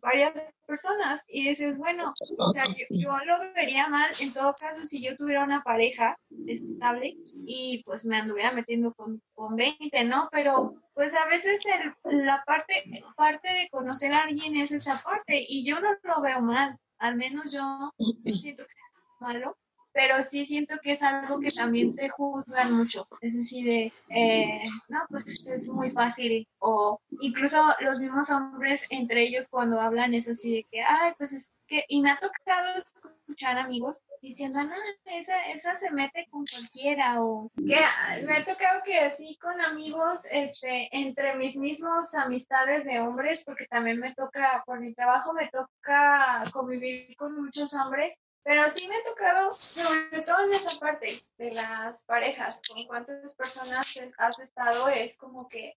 varias 0.00 0.54
personas 0.66 1.24
y 1.28 1.48
dices, 1.48 1.76
bueno, 1.76 2.12
o 2.38 2.50
sea, 2.50 2.64
yo, 2.90 3.16
lo 3.26 3.52
vería 3.54 3.88
mal 3.88 4.10
en 4.20 4.32
todo 4.32 4.54
caso 4.54 4.86
si 4.86 5.02
yo 5.02 5.16
tuviera 5.16 5.44
una 5.44 5.62
pareja 5.62 6.16
estable 6.46 7.16
y 7.46 7.82
pues 7.84 8.06
me 8.06 8.18
anduviera 8.18 8.52
metiendo 8.52 8.94
con, 8.94 9.20
con 9.34 9.56
20, 9.56 10.04
¿no? 10.04 10.28
Pero 10.30 10.74
pues 10.94 11.16
a 11.16 11.26
veces 11.26 11.62
la 12.04 12.44
parte, 12.44 12.74
parte 13.16 13.52
de 13.52 13.68
conocer 13.70 14.12
a 14.12 14.24
alguien 14.24 14.56
es 14.56 14.72
esa 14.72 15.02
parte 15.02 15.44
y 15.48 15.64
yo 15.64 15.80
no 15.80 15.88
lo 16.02 16.20
veo 16.20 16.40
mal, 16.40 16.78
al 16.98 17.16
menos 17.16 17.52
yo 17.52 17.92
siento 18.18 18.64
que 18.64 18.72
sea 18.72 18.88
malo, 19.20 19.56
pero 19.98 20.22
sí 20.22 20.46
siento 20.46 20.76
que 20.80 20.92
es 20.92 21.02
algo 21.02 21.40
que 21.40 21.50
también 21.50 21.92
se 21.92 22.08
juzgan 22.08 22.72
mucho. 22.72 23.08
Es 23.20 23.34
decir, 23.34 23.64
de, 23.64 23.92
eh, 24.10 24.62
no, 24.88 25.00
pues 25.10 25.44
es 25.48 25.68
muy 25.70 25.90
fácil. 25.90 26.46
O 26.60 27.00
incluso 27.20 27.60
los 27.80 27.98
mismos 27.98 28.30
hombres 28.30 28.86
entre 28.90 29.24
ellos 29.24 29.48
cuando 29.48 29.80
hablan 29.80 30.14
es 30.14 30.28
así 30.28 30.54
de 30.54 30.66
que, 30.70 30.82
ay, 30.82 31.14
pues 31.18 31.32
es 31.32 31.52
que, 31.66 31.84
y 31.88 32.00
me 32.00 32.12
ha 32.12 32.16
tocado 32.16 32.76
escuchar 32.76 33.58
amigos 33.58 34.04
diciendo, 34.22 34.62
no, 34.62 34.76
esa, 35.06 35.46
esa 35.46 35.74
se 35.74 35.90
mete 35.90 36.28
con 36.30 36.44
cualquiera. 36.46 37.20
O 37.20 37.50
que 37.56 38.24
me 38.24 38.36
ha 38.36 38.44
tocado 38.44 38.82
que 38.84 39.00
así 39.00 39.36
con 39.38 39.60
amigos, 39.60 40.26
este, 40.30 40.96
entre 40.96 41.34
mis 41.34 41.56
mismos 41.56 42.14
amistades 42.14 42.84
de 42.84 43.00
hombres, 43.00 43.42
porque 43.44 43.66
también 43.66 43.98
me 43.98 44.14
toca, 44.14 44.62
por 44.64 44.78
mi 44.78 44.94
trabajo 44.94 45.32
me 45.32 45.48
toca 45.48 46.44
convivir 46.52 47.16
con 47.16 47.34
muchos 47.34 47.74
hombres 47.74 48.16
pero 48.42 48.70
sí 48.70 48.88
me 48.88 48.96
ha 48.96 49.04
tocado, 49.04 49.54
sobre 49.54 50.22
todo 50.22 50.44
en 50.44 50.54
esa 50.54 50.78
parte 50.80 51.26
de 51.36 51.50
las 51.52 52.04
parejas, 52.06 52.62
con 52.68 52.84
cuántas 52.86 53.34
personas 53.34 53.86
has 54.18 54.38
estado, 54.38 54.88
es 54.88 55.18
como 55.18 55.48
que, 55.48 55.76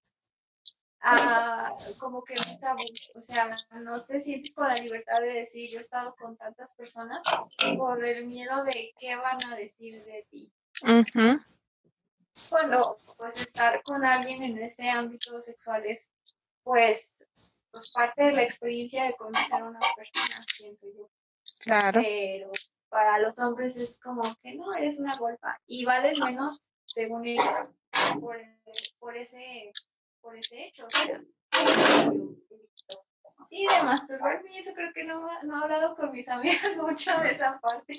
ah, 1.01 1.75
como 1.99 2.23
que 2.23 2.35
un 2.35 2.59
tabú. 2.59 2.83
O 3.19 3.21
sea, 3.21 3.55
no 3.71 3.99
te 3.99 4.19
sientes 4.19 4.53
con 4.53 4.69
la 4.69 4.75
libertad 4.75 5.19
de 5.19 5.33
decir, 5.33 5.69
yo 5.69 5.79
he 5.79 5.81
estado 5.81 6.15
con 6.15 6.37
tantas 6.37 6.75
personas 6.75 7.21
por 7.77 8.05
el 8.05 8.25
miedo 8.25 8.63
de 8.63 8.93
qué 8.99 9.15
van 9.15 9.43
a 9.51 9.55
decir 9.55 10.03
de 10.05 10.25
ti. 10.29 10.51
Cuando, 12.49 12.97
pues, 13.17 13.37
estar 13.41 13.83
con 13.83 14.05
alguien 14.05 14.43
en 14.43 14.57
ese 14.59 14.87
ámbito 14.89 15.41
sexual 15.41 15.85
es, 15.85 16.11
pues, 16.63 17.27
pues 17.71 17.91
parte 17.91 18.23
de 18.23 18.31
la 18.31 18.43
experiencia 18.43 19.03
de 19.03 19.15
conocer 19.15 19.61
a 19.61 19.67
una 19.67 19.79
persona, 19.95 20.41
siento 20.47 20.87
yo. 20.95 21.09
Claro. 21.63 22.01
Pero 22.01 22.51
para 22.89 23.19
los 23.19 23.39
hombres 23.39 23.77
es 23.77 23.99
como 23.99 24.23
que 24.41 24.55
no, 24.55 24.65
eres 24.77 24.99
una 24.99 25.15
golfa 25.17 25.59
y 25.65 25.85
vales 25.85 26.19
menos, 26.19 26.61
según 26.85 27.25
ellos, 27.25 27.77
por, 28.19 28.37
por 28.99 29.15
ese, 29.15 29.71
por 30.21 30.35
ese 30.35 30.67
hecho. 30.67 30.85
Y 33.51 33.67
de 33.67 33.83
masturbarme, 33.83 34.57
eso 34.57 34.73
creo 34.73 34.93
que 34.93 35.03
no, 35.03 35.27
no 35.43 35.59
he 35.59 35.63
hablado 35.63 35.93
con 35.97 36.11
mis 36.13 36.29
amigas 36.29 36.61
mucho 36.77 37.11
de 37.19 37.31
esa 37.31 37.59
parte, 37.59 37.93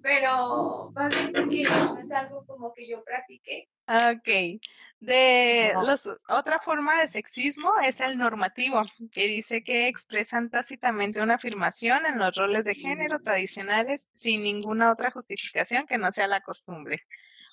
pero 0.00 0.92
más 0.94 1.12
bien 1.12 1.32
porque 1.32 1.62
no 1.68 1.98
es 1.98 2.12
algo 2.12 2.46
como 2.46 2.72
que 2.72 2.88
yo 2.88 3.02
practiqué. 3.02 3.68
Ok. 3.88 4.60
De 5.00 5.72
los, 5.84 6.08
otra 6.28 6.60
forma 6.60 7.00
de 7.00 7.08
sexismo 7.08 7.72
es 7.80 8.00
el 8.00 8.16
normativo, 8.16 8.84
que 9.10 9.26
dice 9.26 9.64
que 9.64 9.88
expresan 9.88 10.50
tácitamente 10.50 11.20
una 11.20 11.34
afirmación 11.34 12.06
en 12.06 12.18
los 12.18 12.36
roles 12.36 12.64
de 12.64 12.76
género 12.76 13.18
tradicionales 13.18 14.10
sin 14.14 14.44
ninguna 14.44 14.92
otra 14.92 15.10
justificación 15.10 15.86
que 15.86 15.98
no 15.98 16.12
sea 16.12 16.28
la 16.28 16.40
costumbre. 16.40 17.02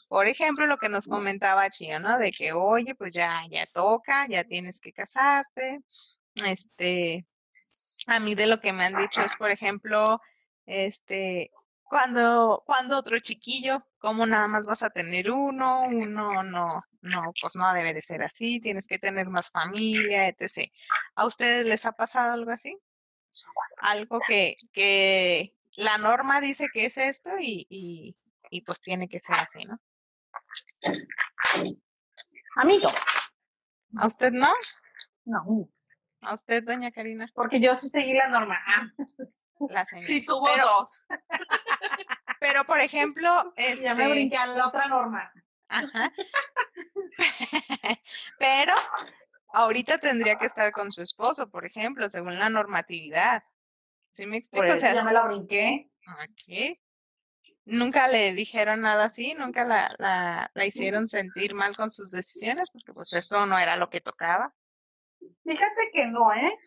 Por 0.07 0.27
ejemplo, 0.27 0.67
lo 0.67 0.77
que 0.77 0.89
nos 0.89 1.07
comentaba 1.07 1.69
Chio, 1.71 1.99
¿no? 1.99 2.19
De 2.19 2.29
que, 2.29 2.53
oye, 2.53 2.93
pues 2.93 3.13
ya, 3.13 3.41
ya 3.49 3.65
toca, 3.73 4.27
ya 4.27 4.43
tienes 4.43 4.79
que 4.79 4.93
casarte. 4.93 5.79
Este, 6.35 7.25
a 8.07 8.19
mí 8.19 8.35
de 8.35 8.47
lo 8.47 8.59
que 8.59 8.73
me 8.73 8.85
han 8.85 8.95
dicho 8.95 9.21
es, 9.21 9.35
por 9.35 9.51
ejemplo, 9.51 10.19
este, 10.65 11.51
cuando, 11.83 12.63
cuando 12.65 12.97
otro 12.97 13.19
chiquillo, 13.19 13.85
¿cómo 13.99 14.25
nada 14.25 14.47
más 14.47 14.65
vas 14.65 14.83
a 14.83 14.89
tener 14.89 15.29
uno? 15.29 15.83
Uno 15.83 16.43
no, 16.43 16.65
no, 17.01 17.33
pues 17.39 17.55
no 17.55 17.73
debe 17.73 17.93
de 17.93 18.01
ser 18.01 18.23
así, 18.23 18.59
tienes 18.59 18.87
que 18.87 18.97
tener 18.97 19.27
más 19.27 19.51
familia, 19.51 20.27
etc. 20.27 20.71
¿A 21.15 21.25
ustedes 21.25 21.65
les 21.65 21.85
ha 21.85 21.91
pasado 21.91 22.33
algo 22.33 22.51
así? 22.51 22.77
Algo 23.77 24.19
que, 24.27 24.55
que 24.71 25.55
la 25.75 25.97
norma 25.97 26.41
dice 26.41 26.67
que 26.73 26.85
es 26.85 26.97
esto 26.97 27.31
y, 27.39 27.67
y, 27.69 28.15
y 28.49 28.61
pues 28.61 28.79
tiene 28.79 29.07
que 29.07 29.19
ser 29.19 29.35
así, 29.35 29.65
¿no? 29.65 29.79
Amigo. 32.55 32.91
¿A 33.97 34.07
usted 34.07 34.31
no? 34.31 34.51
No. 35.25 35.69
¿A 36.25 36.33
usted, 36.33 36.63
doña 36.63 36.91
Karina? 36.91 37.29
Porque 37.33 37.59
yo 37.59 37.75
sí 37.77 37.89
seguí 37.89 38.13
la 38.13 38.29
norma. 38.29 38.59
La 39.69 39.85
señora. 39.85 40.07
Sí, 40.07 40.25
tuvo 40.25 40.47
dos. 40.57 41.05
Pero, 42.39 42.63
por 42.65 42.79
ejemplo, 42.79 43.53
este... 43.55 43.83
Ya 43.83 43.95
me 43.95 44.03
este 44.03 44.13
brinqué 44.13 44.37
a 44.37 44.47
la 44.47 44.67
otra 44.67 44.87
norma. 44.87 45.31
Ajá. 45.69 46.11
Pero 48.37 48.73
ahorita 49.53 49.97
tendría 49.97 50.37
que 50.37 50.45
estar 50.45 50.71
con 50.71 50.91
su 50.91 51.01
esposo, 51.01 51.49
por 51.49 51.65
ejemplo, 51.65 52.09
según 52.09 52.37
la 52.37 52.49
normatividad. 52.49 53.43
¿Sí 54.11 54.25
me 54.25 54.37
explico? 54.37 54.73
o 54.73 54.77
sea, 54.77 54.93
ya 54.93 55.03
me 55.03 55.13
la 55.13 55.25
brinqué. 55.25 55.89
¿qué? 56.45 56.81
Nunca 57.65 58.07
le 58.09 58.33
dijeron 58.33 58.81
nada 58.81 59.05
así, 59.05 59.33
nunca 59.35 59.63
la, 59.63 59.87
la, 59.97 60.51
la, 60.53 60.65
hicieron 60.65 61.07
sentir 61.07 61.53
mal 61.55 61.75
con 61.77 61.89
sus 61.89 62.11
decisiones, 62.11 62.69
porque 62.71 62.91
pues 62.91 63.13
eso 63.13 63.45
no 63.45 63.57
era 63.57 63.77
lo 63.77 63.89
que 63.89 64.01
tocaba. 64.01 64.53
Fíjate 65.43 65.91
que 65.91 66.05
no, 66.07 66.33
¿eh? 66.33 66.57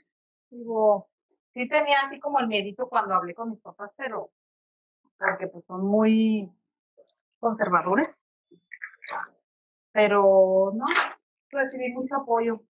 Digo, 0.51 1.09
sí 1.55 1.69
tenía 1.69 2.01
así 2.01 2.21
como 2.21 2.39
el 2.41 2.49
miedito 2.49 2.89
cuando 2.89 3.15
hablé 3.15 3.35
con 3.35 3.51
mis 3.51 3.61
papás, 3.61 3.91
pero 3.97 4.31
porque 5.19 5.49
pues 5.49 5.65
son 5.67 5.87
muy 5.87 6.51
conservadores. 7.41 8.09
Pero 9.93 10.73
no, 10.75 10.87
recibí 11.51 11.93
mucho 11.93 12.17
apoyo 12.17 12.63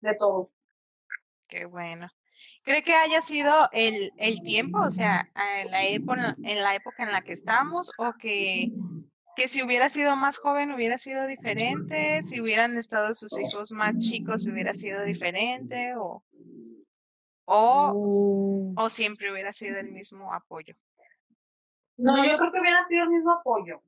de 0.00 0.14
todos. 0.14 0.48
Qué 1.48 1.64
bueno. 1.64 2.08
¿Cree 2.62 2.82
que 2.82 2.94
haya 2.94 3.20
sido 3.20 3.68
el, 3.72 4.12
el 4.16 4.42
tiempo, 4.42 4.78
o 4.80 4.90
sea, 4.90 5.28
la, 5.34 5.84
época, 5.86 6.36
en 6.44 6.62
la 6.62 6.74
época 6.74 7.02
en 7.02 7.12
la 7.12 7.22
que 7.22 7.32
estamos, 7.32 7.92
o 7.98 8.12
que, 8.12 8.70
que 9.38 9.46
si 9.46 9.62
hubiera 9.62 9.88
sido 9.88 10.16
más 10.16 10.38
joven 10.38 10.72
hubiera 10.72 10.98
sido 10.98 11.28
diferente, 11.28 12.20
si 12.24 12.40
hubieran 12.40 12.76
estado 12.76 13.14
sus 13.14 13.38
hijos 13.38 13.70
más 13.70 13.96
chicos 13.98 14.48
hubiera 14.48 14.74
sido 14.74 15.04
diferente, 15.04 15.94
o, 15.94 16.24
o, 17.44 17.94
mm. 17.94 18.74
o 18.76 18.90
siempre 18.90 19.30
hubiera 19.32 19.52
sido 19.52 19.78
el 19.78 19.92
mismo 19.92 20.34
apoyo? 20.34 20.74
No, 21.98 22.16
yo 22.16 22.36
creo 22.36 22.50
que 22.50 22.60
hubiera 22.60 22.84
sido 22.88 23.04
el 23.04 23.10
mismo 23.10 23.30
apoyo. 23.30 23.80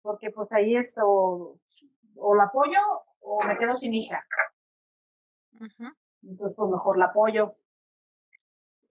Porque 0.00 0.30
pues 0.30 0.50
ahí 0.54 0.74
es 0.74 0.94
o, 1.02 1.58
o 2.16 2.34
la 2.34 2.44
apoyo 2.44 2.78
o 3.20 3.44
me 3.46 3.58
quedo 3.58 3.76
sin 3.76 3.92
hija. 3.92 4.24
Entonces, 6.22 6.56
pues 6.56 6.70
mejor 6.70 6.96
la 6.96 7.06
apoyo. 7.06 7.54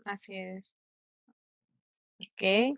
Así 0.06 0.38
es. 0.38 0.76
Ok. 2.20 2.78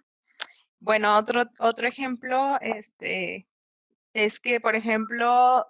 Bueno, 0.82 1.18
otro, 1.18 1.44
otro 1.60 1.88
ejemplo, 1.88 2.58
este, 2.60 3.48
es 4.14 4.40
que, 4.40 4.60
por 4.60 4.76
ejemplo, 4.76 5.66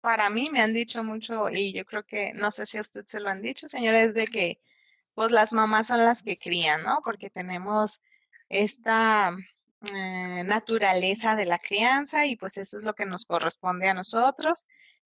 para 0.00 0.30
mí 0.30 0.50
me 0.50 0.60
han 0.60 0.74
dicho 0.74 1.02
mucho, 1.04 1.48
y 1.50 1.72
yo 1.72 1.84
creo 1.86 2.04
que, 2.04 2.32
no 2.34 2.52
sé 2.52 2.66
si 2.66 2.78
a 2.78 2.82
usted 2.82 3.04
se 3.06 3.20
lo 3.20 3.30
han 3.30 3.42
dicho, 3.42 3.68
señores, 3.68 4.14
de 4.14 4.26
que, 4.26 4.60
pues 5.14 5.30
las 5.32 5.52
mamás 5.52 5.88
son 5.88 5.98
las 5.98 6.22
que 6.22 6.38
crían, 6.38 6.82
¿no? 6.84 7.00
Porque 7.04 7.30
tenemos 7.30 8.00
esta 8.50 9.34
eh, 9.94 10.44
naturaleza 10.44 11.36
de 11.36 11.46
la 11.46 11.58
crianza 11.58 12.26
y 12.26 12.36
pues 12.36 12.58
eso 12.58 12.78
es 12.78 12.84
lo 12.84 12.94
que 12.94 13.06
nos 13.06 13.26
corresponde 13.26 13.88
a 13.88 13.94
nosotros. 13.94 14.66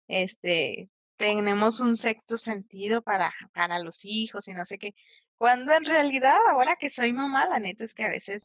Este, 0.09 0.91
tenemos 1.17 1.81
un 1.81 1.97
sexto 1.97 2.39
sentido 2.39 3.03
para, 3.03 3.35
para 3.55 3.79
los 3.81 4.05
hijos 4.05 4.49
y 4.49 4.55
no 4.55 4.65
sé 4.65 4.79
qué. 4.79 4.95
Cuando 5.39 5.73
en 5.75 5.85
realidad, 5.85 6.39
ahora 6.51 6.77
que 6.81 6.91
soy 6.91 7.13
mamá, 7.13 7.45
la 7.51 7.59
neta 7.59 7.85
es 7.85 7.95
que 7.95 8.05
a 8.05 8.09
veces, 8.09 8.43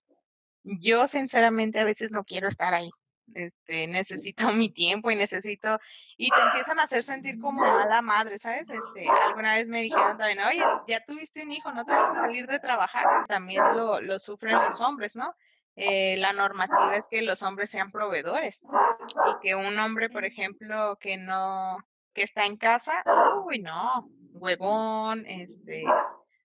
yo 0.79 1.07
sinceramente 1.07 1.79
a 1.79 1.85
veces 1.85 2.11
no 2.11 2.23
quiero 2.23 2.47
estar 2.47 2.73
ahí. 2.73 2.89
este, 3.33 3.87
necesito 3.87 4.47
mi 4.53 4.69
tiempo 4.69 5.11
y 5.11 5.15
necesito, 5.15 5.79
y 6.17 6.29
te 6.29 6.41
empiezan 6.41 6.79
a 6.79 6.83
hacer 6.83 7.03
sentir 7.03 7.39
como 7.39 7.61
mala 7.61 8.01
madre, 8.01 8.37
¿sabes? 8.37 8.69
Este, 8.69 9.07
alguna 9.27 9.55
vez 9.55 9.69
me 9.69 9.81
dijeron 9.81 10.17
también, 10.17 10.39
oye, 10.39 10.63
ya 10.87 10.99
tuviste 11.05 11.43
un 11.43 11.51
hijo, 11.51 11.71
no 11.71 11.85
te 11.85 11.93
vas 11.93 12.09
a 12.09 12.15
salir 12.15 12.47
de 12.47 12.59
trabajar, 12.59 13.05
también 13.27 13.63
lo, 13.75 14.01
lo 14.01 14.19
sufren 14.19 14.55
los 14.55 14.81
hombres, 14.81 15.15
¿no? 15.15 15.33
Eh, 15.75 16.17
la 16.17 16.33
normativa 16.33 16.95
es 16.95 17.07
que 17.07 17.21
los 17.21 17.43
hombres 17.43 17.69
sean 17.69 17.91
proveedores 17.91 18.63
y 18.63 19.47
que 19.47 19.53
un 19.53 19.77
hombre, 19.77 20.09
por 20.09 20.25
ejemplo, 20.25 20.97
que 20.99 21.17
no, 21.17 21.77
que 22.13 22.23
está 22.23 22.47
en 22.47 22.57
casa, 22.57 23.03
uy, 23.45 23.59
no, 23.59 24.09
huevón, 24.33 25.23
este, 25.27 25.83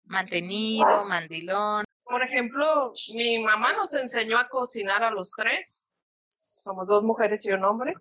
mantenido, 0.04 1.06
mandilón. 1.06 1.84
Por 2.04 2.22
ejemplo, 2.22 2.92
mi 3.14 3.38
mamá 3.42 3.72
nos 3.72 3.94
enseñó 3.94 4.38
a 4.38 4.48
cocinar 4.48 5.02
a 5.02 5.10
los 5.10 5.32
tres. 5.32 5.92
Somos 6.28 6.88
dos 6.88 7.02
mujeres 7.02 7.44
y 7.46 7.52
un 7.52 7.64
hombre. 7.64 7.94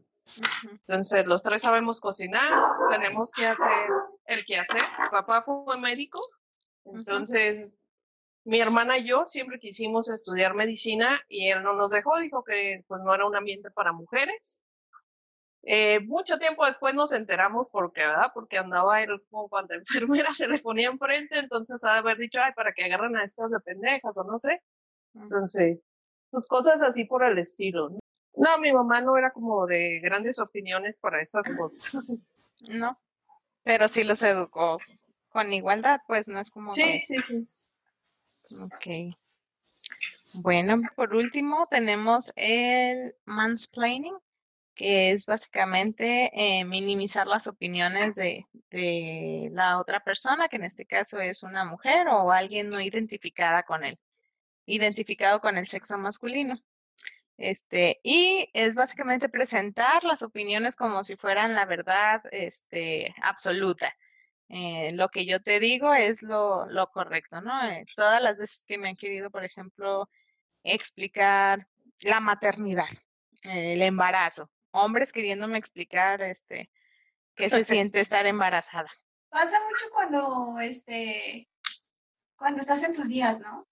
Entonces, 0.71 1.25
los 1.25 1.43
tres 1.43 1.61
sabemos 1.61 1.99
cocinar, 1.99 2.53
tenemos 2.89 3.31
que 3.31 3.45
hacer 3.45 3.89
el 4.25 4.45
que 4.45 4.57
hacer. 4.57 4.83
Papá 5.11 5.43
fue 5.43 5.77
médico, 5.77 6.21
entonces 6.85 7.75
mi 8.43 8.59
hermana 8.59 8.97
y 8.97 9.07
yo 9.07 9.25
siempre 9.25 9.59
quisimos 9.59 10.09
estudiar 10.09 10.55
medicina 10.55 11.21
y 11.27 11.49
él 11.49 11.63
no 11.63 11.73
nos 11.73 11.91
dejó, 11.91 12.17
dijo 12.17 12.43
que 12.43 12.83
pues 12.87 13.01
no 13.03 13.13
era 13.13 13.27
un 13.27 13.35
ambiente 13.35 13.69
para 13.71 13.91
mujeres. 13.91 14.63
Eh, 15.63 15.99
mucho 16.01 16.39
tiempo 16.39 16.65
después 16.65 16.95
nos 16.95 17.11
enteramos 17.11 17.69
porque, 17.69 18.01
¿verdad? 18.01 18.31
Porque 18.33 18.57
andaba 18.57 19.01
él 19.01 19.21
como 19.29 19.47
cuando 19.47 19.73
enfermera 20.23 20.31
se 20.33 20.47
le 20.47 20.59
ponía 20.59 20.89
enfrente, 20.89 21.37
entonces 21.37 21.83
ha 21.83 21.93
de 21.93 21.99
haber 21.99 22.17
dicho, 22.17 22.39
ay, 22.41 22.53
para 22.55 22.73
que 22.73 22.85
agarren 22.85 23.15
a 23.15 23.23
estas 23.23 23.51
de 23.51 23.59
pendejas 23.59 24.17
o 24.17 24.23
no 24.23 24.39
sé. 24.39 24.61
Entonces, 25.13 25.79
pues 26.29 26.47
cosas 26.47 26.81
así 26.81 27.05
por 27.05 27.23
el 27.23 27.37
estilo. 27.37 27.89
¿no? 27.89 27.99
no, 28.35 28.57
mi 28.57 28.71
mamá 28.71 29.01
no 29.01 29.17
era 29.17 29.31
como 29.31 29.65
de 29.67 29.99
grandes 29.99 30.39
opiniones 30.39 30.95
para 30.99 31.21
esas 31.21 31.43
cosas. 31.57 32.05
No, 32.69 32.95
pero 33.63 33.87
sí 33.87 34.03
los 34.03 34.21
educó 34.21 34.77
con 35.29 35.51
igualdad, 35.51 35.99
pues 36.05 36.27
no 36.27 36.39
es 36.39 36.51
como 36.51 36.75
Sí, 36.75 37.01
sí, 37.01 37.15
sí. 37.43 38.55
Ok. 38.61 39.15
Bueno, 40.35 40.79
por 40.95 41.15
último 41.15 41.65
tenemos 41.71 42.31
el 42.35 43.15
mansplaining, 43.25 44.15
que 44.81 45.11
es 45.11 45.27
básicamente 45.27 46.31
eh, 46.33 46.65
minimizar 46.65 47.27
las 47.27 47.45
opiniones 47.45 48.15
de, 48.15 48.47
de 48.71 49.49
la 49.53 49.79
otra 49.79 49.99
persona, 50.03 50.49
que 50.49 50.55
en 50.55 50.63
este 50.63 50.87
caso 50.87 51.19
es 51.19 51.43
una 51.43 51.65
mujer 51.65 52.07
o 52.07 52.31
alguien 52.31 52.69
no 52.71 52.81
identificada 52.81 53.61
con 53.61 53.83
él, 53.83 53.99
identificado 54.65 55.39
con 55.39 55.57
el 55.57 55.67
sexo 55.67 55.99
masculino. 55.99 56.59
Este, 57.37 57.99
y 58.03 58.49
es 58.53 58.75
básicamente 58.75 59.29
presentar 59.29 60.03
las 60.03 60.23
opiniones 60.23 60.75
como 60.75 61.03
si 61.03 61.15
fueran 61.15 61.53
la 61.53 61.65
verdad 61.65 62.23
este, 62.31 63.13
absoluta. 63.21 63.95
Eh, 64.49 64.93
lo 64.95 65.09
que 65.09 65.27
yo 65.27 65.43
te 65.43 65.59
digo 65.59 65.93
es 65.93 66.23
lo, 66.23 66.65
lo 66.65 66.89
correcto, 66.89 67.39
¿no? 67.41 67.67
Eh, 67.69 67.85
todas 67.95 68.21
las 68.23 68.37
veces 68.37 68.65
que 68.65 68.79
me 68.79 68.89
han 68.89 68.95
querido, 68.95 69.29
por 69.29 69.45
ejemplo, 69.45 70.09
explicar 70.63 71.67
la 72.03 72.19
maternidad, 72.19 72.89
el 73.43 73.83
embarazo, 73.83 74.49
hombres 74.71 75.11
queriéndome 75.11 75.57
explicar 75.57 76.21
este, 76.21 76.69
qué 77.35 77.49
se 77.49 77.63
siente 77.63 77.99
estar 77.99 78.25
embarazada. 78.25 78.89
Pasa 79.29 79.57
mucho 79.69 79.85
cuando, 79.93 80.59
este, 80.59 81.47
cuando 82.35 82.61
estás 82.61 82.83
en 82.83 82.93
tus 82.93 83.07
días, 83.07 83.39
¿no? 83.39 83.67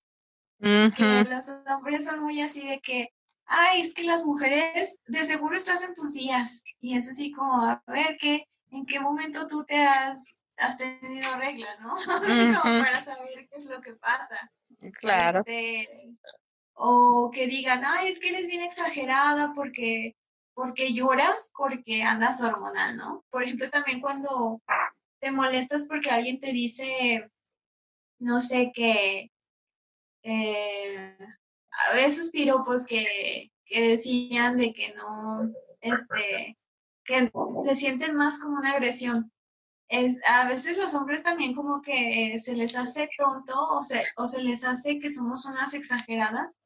Los 0.60 1.64
hombres 1.74 2.06
son 2.06 2.22
muy 2.22 2.42
así 2.42 2.68
de 2.68 2.80
que, 2.80 3.14
ay, 3.46 3.82
es 3.82 3.94
que 3.94 4.04
las 4.04 4.26
mujeres, 4.26 5.00
de 5.08 5.24
seguro 5.26 5.56
estás 5.56 5.84
en 5.84 5.94
tus 5.94 6.14
días. 6.14 6.64
Y 6.80 6.98
es 6.98 7.10
así 7.10 7.32
como, 7.32 7.64
a 7.64 7.82
ver, 7.88 8.18
¿qué, 8.20 8.46
¿en 8.72 8.86
qué 8.86 9.00
momento 9.00 9.48
tú 9.48 9.64
te 9.66 9.86
has, 9.86 10.44
has 10.58 10.78
tenido 10.78 11.36
regla, 11.38 11.78
no? 11.80 11.96
como 12.62 12.80
para 12.82 13.02
saber 13.02 13.48
qué 13.50 13.56
es 13.56 13.66
lo 13.66 13.82
que 13.82 13.96
pasa. 13.96 14.52
Claro. 15.00 15.40
Este, 15.40 16.18
o 16.74 17.30
que 17.34 17.48
digan, 17.48 17.84
ay, 17.86 18.08
es 18.08 18.20
que 18.20 18.30
eres 18.30 18.48
bien 18.48 18.64
exagerada 18.64 19.54
porque, 19.54 20.16
porque 20.60 20.92
lloras, 20.92 21.54
porque 21.56 22.04
andas 22.04 22.44
hormonal, 22.44 22.98
¿no? 22.98 23.24
Por 23.30 23.44
ejemplo, 23.44 23.70
también 23.70 24.02
cuando 24.02 24.62
te 25.22 25.32
molestas 25.32 25.86
porque 25.86 26.10
alguien 26.10 26.42
te 26.42 26.52
dice, 26.52 27.32
no 28.20 28.42
sé, 28.42 28.74
que 28.76 29.32
eh, 30.24 31.18
a 31.94 32.00
esos 32.02 32.30
piropos 32.32 32.86
que, 32.86 33.54
que 33.64 33.92
decían 33.92 34.58
de 34.58 34.74
que 34.74 34.94
no, 34.96 35.50
este, 35.80 36.58
que 37.06 37.32
se 37.64 37.76
sienten 37.76 38.16
más 38.18 38.40
como 38.40 38.58
una 38.58 38.74
agresión. 38.74 39.32
Es, 39.88 40.20
a 40.28 40.46
veces 40.46 40.78
los 40.78 40.94
hombres 40.94 41.24
también 41.24 41.56
como 41.56 41.82
que 41.82 42.38
se 42.38 42.54
les 42.54 42.76
hace 42.76 43.08
tonto 43.18 43.56
o 44.18 44.28
se 44.28 44.44
les 44.44 44.66
hace 44.66 45.00
que 45.00 45.10
somos 45.10 45.46
unas 45.46 45.74
exageradas 45.74 46.60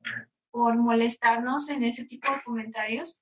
por 0.49 0.77
molestarnos 0.77 1.69
en 1.69 1.83
ese 1.83 2.05
tipo 2.05 2.31
de 2.31 2.41
comentarios 2.43 3.21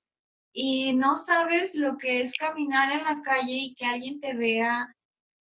y 0.53 0.93
no 0.93 1.15
sabes 1.15 1.75
lo 1.75 1.97
que 1.97 2.21
es 2.21 2.35
caminar 2.35 2.91
en 2.91 3.03
la 3.03 3.21
calle 3.21 3.53
y 3.53 3.75
que 3.75 3.85
alguien 3.85 4.19
te 4.19 4.33
vea 4.33 4.95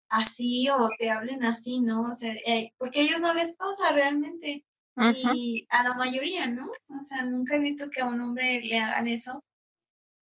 así 0.09 0.69
o 0.69 0.89
te 0.99 1.11
hablen 1.11 1.45
así, 1.45 1.81
¿no? 1.81 2.03
O 2.03 2.15
sea, 2.15 2.35
eh, 2.47 2.73
porque 2.79 3.01
a 3.01 3.03
ellos 3.03 3.21
no 3.21 3.35
les 3.35 3.57
pasa 3.57 3.93
realmente 3.93 4.65
y 5.15 5.67
a 5.71 5.83
la 5.83 5.95
mayoría, 5.95 6.47
¿no? 6.49 6.67
O 6.67 7.01
sea, 7.01 7.25
nunca 7.25 7.57
he 7.57 7.61
visto 7.61 7.89
que 7.91 8.03
a 8.03 8.07
un 8.07 8.21
hombre 8.21 8.61
le 8.61 8.79
hagan 8.79 9.09
eso 9.09 9.43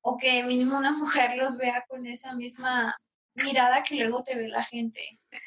o 0.02 0.16
que 0.16 0.44
mínimo 0.44 0.78
una 0.78 0.92
mujer 0.98 1.36
los 1.36 1.58
vea 1.58 1.84
con 1.88 2.06
esa 2.06 2.34
misma 2.34 2.96
mirada 3.34 3.82
que 3.82 3.96
luego 3.96 4.22
te 4.22 4.36
ve 4.36 4.48
la 4.48 4.64
gente. 4.64 5.00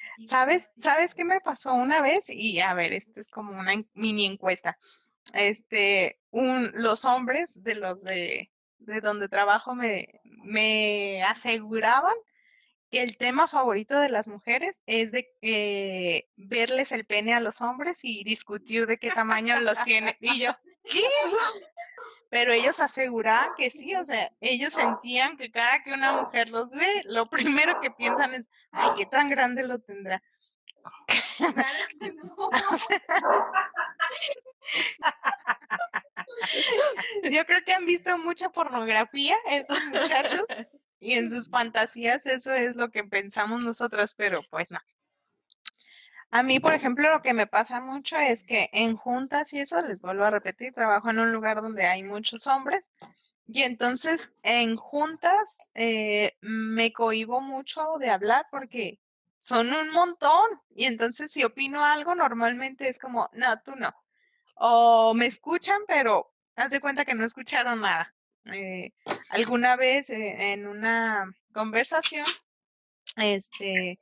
Así 0.06 0.28
¿Sabes? 0.28 0.72
¿Sabes 0.78 1.16
qué 1.16 1.24
me 1.24 1.42
pasó 1.42 1.74
una 1.74 2.02
vez? 2.02 2.30
Y 2.30 2.60
a 2.60 2.74
ver, 2.74 2.94
esto 2.94 3.20
es 3.20 3.30
como 3.30 3.52
una 3.58 3.74
mini 3.94 4.26
encuesta. 4.26 4.78
Este, 5.34 6.20
un, 6.32 6.72
los 6.74 7.06
hombres 7.06 7.62
de 7.64 7.76
los 7.76 8.04
de, 8.04 8.52
de 8.82 9.02
donde 9.02 9.30
trabajo 9.30 9.76
me, 9.76 10.08
me 10.44 11.24
aseguraban 11.24 12.16
que 12.90 13.02
el 13.02 13.18
tema 13.18 13.48
favorito 13.48 13.98
de 14.00 14.10
las 14.10 14.28
mujeres 14.28 14.82
es 14.86 15.12
de 15.12 15.30
eh, 15.42 16.28
verles 16.36 16.92
el 16.92 17.06
pene 17.06 17.34
a 17.34 17.40
los 17.40 17.62
hombres 17.62 18.04
y 18.04 18.24
discutir 18.24 18.86
de 18.86 18.98
qué 18.98 19.12
tamaño 19.12 19.58
los 19.62 19.82
tiene. 19.86 20.18
Y 20.20 20.42
yo, 20.42 20.52
¿qué? 20.84 21.04
Pero 22.30 22.52
ellos 22.52 22.82
aseguraban 22.82 23.52
que 23.56 23.72
sí, 23.72 23.96
o 23.96 24.04
sea, 24.04 24.32
ellos 24.42 24.74
sentían 24.74 25.38
que 25.38 25.52
cada 25.52 25.84
que 25.84 25.94
una 25.94 26.22
mujer 26.22 26.50
los 26.50 26.74
ve, 26.74 27.02
lo 27.06 27.30
primero 27.30 27.80
que 27.82 27.92
piensan 27.92 28.34
es, 28.34 28.46
ay, 28.72 28.90
¿qué 28.98 29.06
tan 29.06 29.30
grande 29.30 29.64
lo 29.64 29.80
tendrá? 29.80 30.22
Claro 31.38 31.88
que 32.00 32.14
no. 32.14 32.50
Yo 37.24 37.46
creo 37.46 37.62
que 37.66 37.74
han 37.74 37.86
visto 37.86 38.18
mucha 38.18 38.50
pornografía 38.50 39.36
esos 39.50 39.80
muchachos 39.86 40.46
y 41.00 41.14
en 41.14 41.30
sus 41.30 41.50
fantasías 41.50 42.26
eso 42.26 42.54
es 42.54 42.76
lo 42.76 42.90
que 42.92 43.04
pensamos 43.04 43.64
nosotras, 43.64 44.14
pero 44.16 44.42
pues 44.50 44.72
no. 44.72 44.80
A 46.34 46.44
mí, 46.44 46.62
por 46.62 46.74
ejemplo, 46.74 47.12
lo 47.12 47.22
que 47.22 47.34
me 47.34 47.46
pasa 47.46 47.82
mucho 47.82 48.16
es 48.16 48.46
que 48.46 48.70
en 48.72 48.96
juntas 48.96 49.52
y 49.52 49.60
eso, 49.60 49.86
les 49.86 50.00
vuelvo 50.00 50.24
a 50.24 50.30
repetir, 50.30 50.74
trabajo 50.74 51.10
en 51.10 51.20
un 51.20 51.34
lugar 51.34 51.62
donde 51.62 51.86
hay 51.86 52.04
muchos 52.04 52.48
hombres 52.48 52.86
y 53.48 53.64
entonces 53.64 54.34
en 54.44 54.78
juntas 54.78 55.72
eh, 55.74 56.38
me 56.40 56.94
cohibo 56.94 57.42
mucho 57.42 57.98
de 58.00 58.10
hablar 58.10 58.46
porque 58.50 59.00
son 59.38 59.74
un 59.74 59.92
montón 59.92 60.46
y 60.74 60.86
entonces 60.86 61.34
si 61.34 61.44
opino 61.44 61.84
algo 61.84 62.16
normalmente 62.16 62.88
es 62.88 62.98
como, 62.98 63.30
no, 63.34 63.60
tú 63.66 63.76
no. 63.76 63.94
O 64.56 65.14
me 65.14 65.26
escuchan, 65.26 65.82
pero 65.88 66.32
haz 66.56 66.72
de 66.72 66.80
cuenta 66.80 67.06
que 67.06 67.14
no 67.14 67.26
escucharon 67.26 67.82
nada. 67.82 68.14
Eh, 68.46 68.92
alguna 69.30 69.76
vez 69.76 70.10
eh, 70.10 70.54
en 70.54 70.68
una 70.68 71.32
conversación, 71.54 72.26
este, 73.18 74.00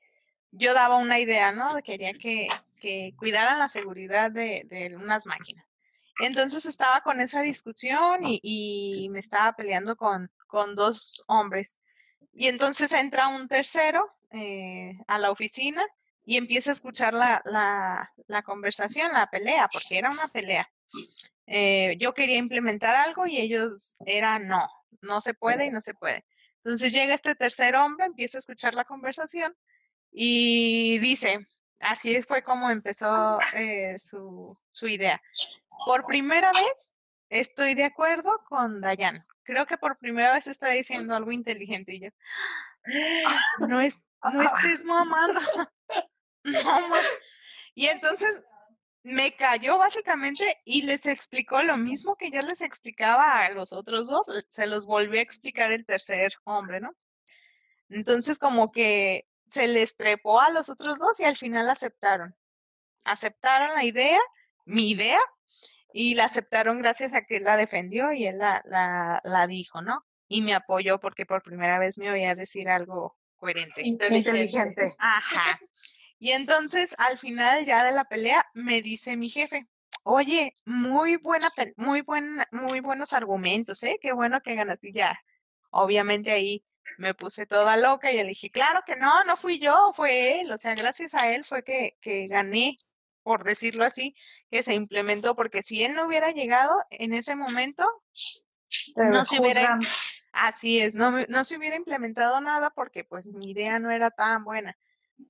yo 0.52 0.74
daba 0.74 0.98
una 0.98 1.20
idea, 1.20 1.52
¿no? 1.52 1.82
Quería 1.84 2.14
que, 2.14 2.48
que 2.80 3.14
cuidaran 3.18 3.60
la 3.60 3.68
seguridad 3.68 4.32
de, 4.32 4.66
de 4.70 4.96
unas 4.96 5.26
máquinas. 5.26 5.66
Entonces 6.22 6.66
estaba 6.66 7.02
con 7.02 7.22
esa 7.22 7.42
discusión 7.42 8.26
y, 8.26 8.40
y 8.44 9.10
me 9.10 9.20
estaba 9.20 9.54
peleando 9.54 9.96
con, 9.96 10.30
con 10.48 10.76
dos 10.76 11.24
hombres. 11.28 11.80
Y 12.34 12.48
entonces 12.48 12.92
entra 12.92 13.30
un 13.30 13.48
tercero 13.48 14.12
eh, 14.32 14.98
a 15.08 15.18
la 15.18 15.32
oficina 15.32 15.86
y 16.30 16.38
empieza 16.38 16.70
a 16.70 16.74
escuchar 16.74 17.16
la, 17.16 17.42
la, 17.46 18.14
la 18.28 18.44
conversación, 18.44 19.12
la 19.14 19.26
pelea, 19.32 19.68
porque 19.74 19.98
era 19.98 20.12
una 20.12 20.28
pelea. 20.28 20.70
Eh, 21.48 21.98
yo 21.98 22.14
quería 22.14 22.38
implementar 22.38 22.96
algo 22.96 23.26
y 23.26 23.38
ellos 23.38 23.96
eran 24.06 24.48
no, 24.48 24.70
no 25.02 25.22
se 25.22 25.34
puede 25.34 25.66
y 25.66 25.72
no 25.72 25.82
se 25.82 25.96
puede. 25.96 26.24
Entonces 26.58 26.94
llega 26.94 27.16
este 27.16 27.34
tercer 27.34 27.76
hombre, 27.76 28.06
empieza 28.06 28.38
a 28.38 28.46
escuchar 28.46 28.76
la 28.76 28.86
conversación 28.86 29.58
y 30.12 31.00
dice, 31.00 31.48
así 31.80 32.22
fue 32.22 32.44
como 32.44 32.70
empezó 32.70 33.40
eh, 33.56 33.98
su, 33.98 34.46
su 34.72 34.88
idea. 34.88 35.20
Por 35.84 36.06
primera 36.06 36.52
vez 36.52 36.94
estoy 37.30 37.74
de 37.74 37.86
acuerdo 37.86 38.40
con 38.48 38.82
Dayan. 38.82 39.26
creo 39.42 39.66
que 39.66 39.80
por 39.80 39.98
primera 39.98 40.34
vez 40.34 40.46
está 40.46 40.70
diciendo 40.70 41.16
algo 41.16 41.32
inteligente 41.32 41.96
y 41.96 42.02
yo, 42.02 42.10
no, 43.68 43.82
es, 43.82 44.00
no 44.32 44.44
estés 44.44 44.86
mamando. 44.86 45.42
no, 46.44 46.98
Y 47.76 47.88
entonces 47.88 48.44
me 49.04 49.32
cayó 49.32 49.78
básicamente 49.78 50.58
y 50.66 50.84
les 50.84 51.06
explicó 51.06 51.62
lo 51.64 51.78
mismo 51.78 52.16
que 52.16 52.32
yo 52.32 52.42
les 52.42 52.62
explicaba 52.62 53.42
a 53.42 53.50
los 53.52 53.74
otros 53.74 54.10
dos, 54.10 54.26
se 54.48 54.68
los 54.68 54.86
volvió 54.86 55.20
a 55.20 55.24
explicar 55.24 55.72
el 55.72 55.86
tercer 55.86 56.34
hombre, 56.44 56.82
¿no? 56.82 56.92
Entonces 57.90 58.38
como 58.40 58.72
que 58.72 59.26
se 59.50 59.68
les 59.68 59.96
trepó 59.96 60.42
a 60.42 60.52
los 60.52 60.70
otros 60.70 61.00
dos 61.00 61.20
y 61.20 61.24
al 61.24 61.38
final 61.38 61.70
aceptaron. 61.70 62.36
Aceptaron 63.06 63.74
la 63.74 63.84
idea, 63.84 64.20
mi 64.66 64.92
idea, 64.92 65.20
y 65.92 66.16
la 66.16 66.26
aceptaron 66.26 66.80
gracias 66.80 67.14
a 67.14 67.24
que 67.24 67.38
él 67.38 67.46
la 67.46 67.58
defendió 67.58 68.12
y 68.12 68.28
él 68.28 68.38
la, 68.38 68.62
la, 68.66 69.22
la 69.24 69.48
dijo, 69.48 69.82
¿no? 69.82 70.06
Y 70.28 70.42
me 70.42 70.54
apoyó 70.54 71.00
porque 71.00 71.26
por 71.26 71.42
primera 71.42 71.80
vez 71.80 71.98
me 71.98 72.12
oía 72.12 72.36
decir 72.36 72.70
algo 72.70 73.18
coherente. 73.38 73.82
Inteligente. 73.88 74.94
Ajá. 75.00 75.60
Y 76.20 76.32
entonces, 76.32 76.94
al 76.98 77.18
final 77.18 77.66
ya 77.66 77.84
de 77.86 77.94
la 77.94 78.04
pelea, 78.04 78.46
me 78.54 78.82
dice 78.82 79.16
mi 79.16 79.30
jefe, 79.30 79.68
oye, 80.04 80.54
muy 80.66 81.16
buena, 81.16 81.50
muy 81.78 82.02
buena, 82.02 82.46
muy 82.52 82.82
buenos 82.82 83.14
argumentos, 83.14 83.82
¿eh? 83.84 83.98
Qué 84.02 84.12
bueno 84.12 84.42
que 84.42 84.56
ganaste 84.56 84.92
ya. 84.92 85.18
Obviamente 85.72 86.32
ahí 86.32 86.66
me 86.98 87.14
puse 87.14 87.46
toda 87.46 87.78
loca 87.78 88.12
y 88.12 88.18
le 88.18 88.26
dije, 88.26 88.52
claro 88.52 88.82
que 88.86 88.98
no, 88.98 89.24
no 89.24 89.38
fui 89.38 89.60
yo, 89.60 89.94
fue 89.96 90.42
él. 90.42 90.52
O 90.52 90.58
sea, 90.58 90.76
gracias 90.76 91.16
a 91.16 91.34
él 91.34 91.46
fue 91.46 91.64
que, 91.64 91.98
que 92.02 92.28
gané, 92.28 92.76
por 93.24 93.46
decirlo 93.46 93.86
así, 93.86 94.14
que 94.52 94.62
se 94.62 94.74
implementó, 94.74 95.38
porque 95.38 95.64
si 95.64 95.86
él 95.86 95.96
no 95.96 96.06
hubiera 96.06 96.32
llegado 96.32 96.84
en 96.90 97.14
ese 97.14 97.38
momento, 97.38 97.86
no 98.98 99.24
se 99.24 99.40
hubiera, 99.40 99.80
así 100.34 100.82
es, 100.82 100.96
no, 100.96 101.12
no 101.30 101.44
se 101.46 101.58
hubiera 101.58 101.78
implementado 101.78 102.42
nada 102.42 102.72
porque 102.72 103.06
pues 103.06 103.28
mi 103.28 103.52
idea 103.52 103.80
no 103.80 103.90
era 103.90 104.12
tan 104.12 104.44
buena 104.44 104.78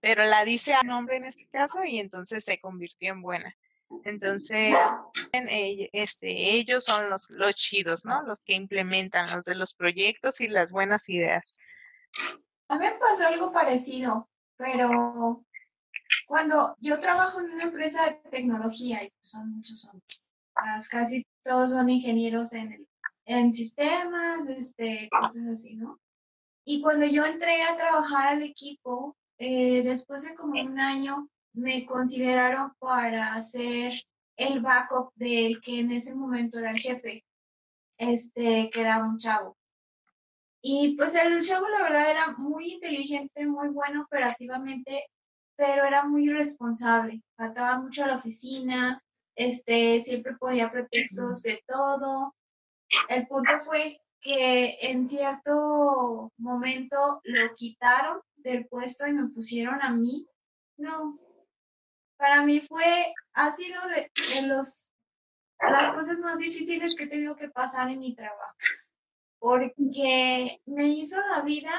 pero 0.01 0.23
la 0.25 0.45
dice 0.45 0.73
a 0.73 0.83
nombre 0.83 1.17
en 1.17 1.25
este 1.25 1.47
caso 1.49 1.83
y 1.83 1.99
entonces 1.99 2.45
se 2.45 2.59
convirtió 2.59 3.11
en 3.11 3.21
buena. 3.21 3.55
Entonces, 4.03 4.75
este, 5.93 6.55
ellos 6.55 6.85
son 6.85 7.09
los, 7.09 7.29
los 7.31 7.55
chidos, 7.55 8.05
¿no? 8.05 8.21
Los 8.21 8.41
que 8.41 8.53
implementan, 8.53 9.35
los 9.35 9.45
de 9.45 9.55
los 9.55 9.73
proyectos 9.73 10.41
y 10.41 10.47
las 10.47 10.71
buenas 10.71 11.09
ideas. 11.09 11.57
A 12.67 12.77
mí 12.77 12.85
me 12.85 12.99
pasó 12.99 13.27
algo 13.27 13.51
parecido, 13.51 14.29
pero 14.57 15.43
cuando 16.27 16.75
yo 16.79 16.93
trabajo 16.99 17.39
en 17.39 17.51
una 17.51 17.63
empresa 17.63 18.05
de 18.05 18.29
tecnología, 18.29 19.03
y 19.03 19.11
son 19.21 19.55
muchos 19.55 19.89
hombres, 19.89 20.31
casi 20.89 21.25
todos 21.43 21.71
son 21.71 21.89
ingenieros 21.89 22.53
en, 22.53 22.87
en 23.25 23.53
sistemas, 23.53 24.49
este, 24.49 25.09
cosas 25.09 25.47
así, 25.51 25.75
¿no? 25.75 25.99
Y 26.63 26.81
cuando 26.81 27.07
yo 27.07 27.25
entré 27.25 27.63
a 27.63 27.75
trabajar 27.75 28.35
al 28.35 28.43
equipo, 28.43 29.17
eh, 29.39 29.81
después 29.83 30.23
de 30.23 30.35
como 30.35 30.61
un 30.61 30.79
año 30.79 31.29
me 31.53 31.85
consideraron 31.85 32.73
para 32.77 33.33
hacer 33.33 33.93
el 34.37 34.61
backup 34.61 35.11
del 35.15 35.59
que 35.61 35.79
en 35.79 35.91
ese 35.91 36.15
momento 36.15 36.59
era 36.59 36.71
el 36.71 36.79
jefe, 36.79 37.25
este, 37.97 38.69
que 38.69 38.81
era 38.81 39.03
un 39.03 39.17
chavo. 39.17 39.57
Y 40.61 40.95
pues 40.97 41.15
el 41.15 41.41
chavo 41.43 41.67
la 41.69 41.83
verdad 41.83 42.11
era 42.11 42.31
muy 42.37 42.73
inteligente, 42.73 43.47
muy 43.47 43.69
bueno 43.69 44.03
operativamente, 44.03 45.05
pero 45.55 45.85
era 45.85 46.03
muy 46.03 46.25
irresponsable. 46.25 47.21
Faltaba 47.37 47.79
mucho 47.79 48.03
a 48.03 48.07
la 48.07 48.15
oficina, 48.15 49.01
este, 49.35 50.01
siempre 50.01 50.35
ponía 50.37 50.71
pretextos 50.71 51.43
de 51.43 51.61
todo. 51.65 52.35
El 53.07 53.25
punto 53.27 53.57
fue 53.59 54.01
que 54.21 54.77
en 54.81 55.05
cierto 55.05 56.33
momento 56.37 57.21
lo 57.23 57.55
quitaron 57.55 58.19
del 58.49 58.67
puesto 58.67 59.07
y 59.07 59.13
me 59.13 59.29
pusieron 59.29 59.81
a 59.81 59.91
mí, 59.91 60.27
no. 60.77 61.19
Para 62.17 62.43
mí 62.43 62.59
fue, 62.59 63.13
ha 63.33 63.51
sido 63.51 63.79
de, 63.89 64.11
los, 64.47 64.91
las 65.59 65.91
cosas 65.91 66.19
más 66.19 66.39
difíciles 66.39 66.95
que 66.95 67.05
he 67.05 67.07
tenido 67.07 67.35
que 67.35 67.49
pasar 67.49 67.89
en 67.89 67.99
mi 67.99 68.15
trabajo, 68.15 68.57
porque 69.39 70.61
me 70.65 70.87
hizo 70.87 71.17
la 71.27 71.41
vida 71.41 71.71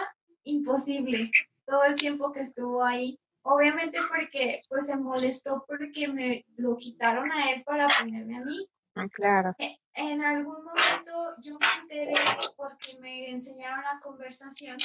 imposible 0.45 1.31
todo 1.67 1.85
el 1.85 1.97
tiempo 1.97 2.33
que 2.33 2.41
estuvo 2.41 2.85
ahí. 2.85 3.19
Obviamente 3.43 3.99
porque 4.09 4.61
pues 4.69 4.87
se 4.87 4.99
molestó 4.99 5.65
porque 5.67 6.09
me 6.09 6.45
lo 6.57 6.77
quitaron 6.77 7.33
a 7.33 7.53
él 7.53 7.63
para 7.65 7.89
ponerme 7.89 8.37
a 8.37 8.41
mí. 8.41 8.69
Ah, 8.95 9.09
claro. 9.09 9.55
E, 9.59 9.79
en 9.95 10.25
algún 10.25 10.65
momento 10.65 11.35
yo 11.43 11.53
me 11.59 11.83
enteré 11.83 12.15
porque 12.57 12.99
me 13.01 13.31
enseñaron 13.31 13.83
la 13.83 14.01
conversación 14.01 14.77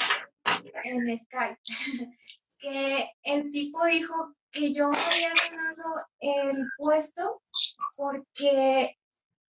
en 0.84 1.18
Skype, 1.18 1.60
que 2.60 3.10
el 3.24 3.52
tipo 3.52 3.84
dijo 3.86 4.36
que 4.52 4.74
yo 4.74 4.88
había 4.88 5.34
ganado 5.34 6.06
el 6.20 6.65
puesto 6.78 7.41
porque, 7.98 8.98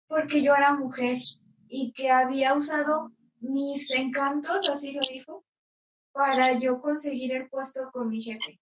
porque 0.07 0.41
yo 0.41 0.55
era 0.55 0.73
mujer 0.73 1.19
y 1.67 1.93
que 1.93 2.09
había 2.09 2.53
usado 2.53 3.11
mis 3.39 3.91
encantos, 3.91 4.67
así 4.67 4.93
lo 4.93 5.01
dijo, 5.09 5.45
para 6.11 6.53
yo 6.53 6.81
conseguir 6.81 7.33
el 7.33 7.49
puesto 7.49 7.91
con 7.91 8.09
mi 8.09 8.21
jefe. 8.21 8.59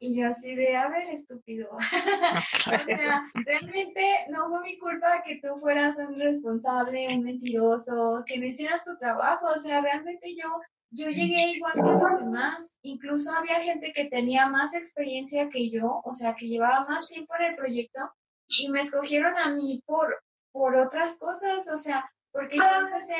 Y 0.00 0.20
yo 0.20 0.28
así 0.28 0.54
de, 0.54 0.76
a 0.76 0.88
ver, 0.90 1.08
estúpido. 1.08 1.70
o 1.76 2.84
sea, 2.84 3.24
realmente 3.44 4.02
no 4.30 4.48
fue 4.48 4.60
mi 4.62 4.78
culpa 4.78 5.22
que 5.24 5.40
tú 5.40 5.56
fueras 5.58 5.98
un 5.98 6.18
responsable, 6.18 7.08
un 7.08 7.22
mentiroso, 7.22 8.22
que 8.26 8.38
no 8.38 8.46
hicieras 8.46 8.84
tu 8.84 8.96
trabajo. 8.98 9.46
O 9.46 9.58
sea, 9.58 9.80
realmente 9.80 10.34
yo, 10.36 10.48
yo 10.90 11.08
llegué 11.08 11.52
igual 11.52 11.74
que 11.74 11.80
los 11.80 12.20
demás. 12.20 12.78
Incluso 12.82 13.32
había 13.32 13.60
gente 13.60 13.92
que 13.92 14.06
tenía 14.06 14.46
más 14.48 14.74
experiencia 14.74 15.48
que 15.48 15.70
yo, 15.70 16.00
o 16.04 16.14
sea, 16.14 16.34
que 16.34 16.48
llevaba 16.48 16.86
más 16.86 17.08
tiempo 17.08 17.34
en 17.38 17.46
el 17.46 17.56
proyecto 17.56 18.00
y 18.48 18.70
me 18.70 18.80
escogieron 18.80 19.36
a 19.38 19.54
mí 19.54 19.82
por, 19.86 20.22
por 20.52 20.76
otras 20.76 21.18
cosas. 21.18 21.68
O 21.72 21.78
sea, 21.78 22.10
porque 22.30 22.58
yo 22.58 22.64
empecé 22.64 23.16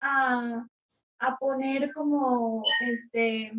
a, 0.00 0.66
a 1.18 1.36
poner 1.36 1.92
como, 1.92 2.62
este, 2.80 3.52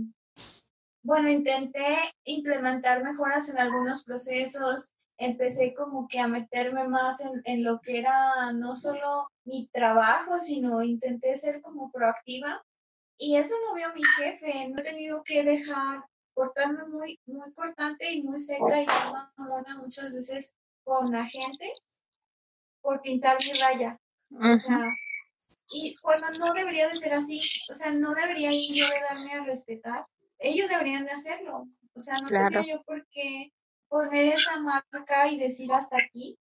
bueno, 1.03 1.29
intenté 1.29 1.85
implementar 2.23 3.03
mejoras 3.03 3.49
en 3.49 3.59
algunos 3.59 4.05
procesos, 4.05 4.93
empecé 5.17 5.73
como 5.73 6.07
que 6.07 6.19
a 6.19 6.27
meterme 6.27 6.87
más 6.87 7.21
en, 7.43 7.63
lo 7.63 7.79
que 7.81 7.99
era 7.99 8.51
no 8.53 8.73
solo 8.73 9.27
mi 9.43 9.67
trabajo, 9.67 10.39
sino 10.39 10.81
intenté 10.81 11.35
ser 11.35 11.61
como 11.61 11.91
proactiva. 11.91 12.63
Y 13.17 13.35
eso 13.35 13.53
lo 13.67 13.75
vio 13.75 13.93
mi 13.93 14.01
jefe, 14.17 14.69
no 14.69 14.79
he 14.79 14.83
tenido 14.83 15.23
que 15.23 15.43
dejar 15.43 16.03
portarme 16.33 16.85
muy, 16.85 17.19
muy 17.25 17.47
importante 17.47 18.11
y 18.11 18.23
muy 18.23 18.39
seca 18.39 18.81
y 18.81 18.85
mamona 19.37 19.77
muchas 19.77 20.15
veces 20.15 20.55
con 20.83 21.11
la 21.11 21.25
gente 21.25 21.73
por 22.81 23.01
pintar 23.01 23.37
mi 23.39 23.59
raya. 23.59 23.99
O 24.31 24.57
sea, 24.57 24.89
y 25.73 25.95
cuando 26.01 26.39
no 26.39 26.53
debería 26.53 26.87
de 26.87 26.95
ser 26.95 27.13
así, 27.13 27.37
o 27.71 27.75
sea, 27.75 27.91
no 27.91 28.15
debería 28.15 28.49
yo 28.49 28.89
de 28.89 28.99
darme 29.01 29.33
a 29.33 29.43
respetar 29.43 30.07
ellos 30.43 30.69
deberían 30.69 31.05
de 31.05 31.11
hacerlo. 31.11 31.67
O 31.95 31.99
sea, 31.99 32.15
no 32.19 32.27
tengo 32.27 32.61
yo 32.67 32.83
por 32.83 33.05
qué 33.11 33.51
poner 33.87 34.27
esa 34.27 34.59
marca 34.59 35.27
y 35.29 35.37
decir 35.37 35.71
hasta 35.71 35.97
aquí, 35.97 36.37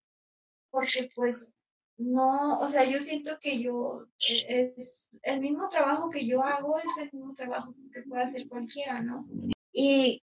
porque 0.70 1.10
pues 1.14 1.54
no, 1.98 2.58
o 2.58 2.68
sea, 2.68 2.84
yo 2.84 3.00
siento 3.00 3.38
que 3.40 3.62
yo, 3.62 4.06
e, 4.48 4.74
es 4.76 5.10
el 5.22 5.40
mismo 5.40 5.68
trabajo 5.68 6.10
que 6.10 6.26
yo 6.26 6.42
hago, 6.42 6.78
es 6.78 6.96
el 6.98 7.10
mismo 7.12 7.34
trabajo 7.34 7.74
que 7.92 8.02
puede 8.02 8.22
hacer 8.22 8.48
cualquiera, 8.48 9.00
¿no? 9.00 9.24
Y 9.72 10.22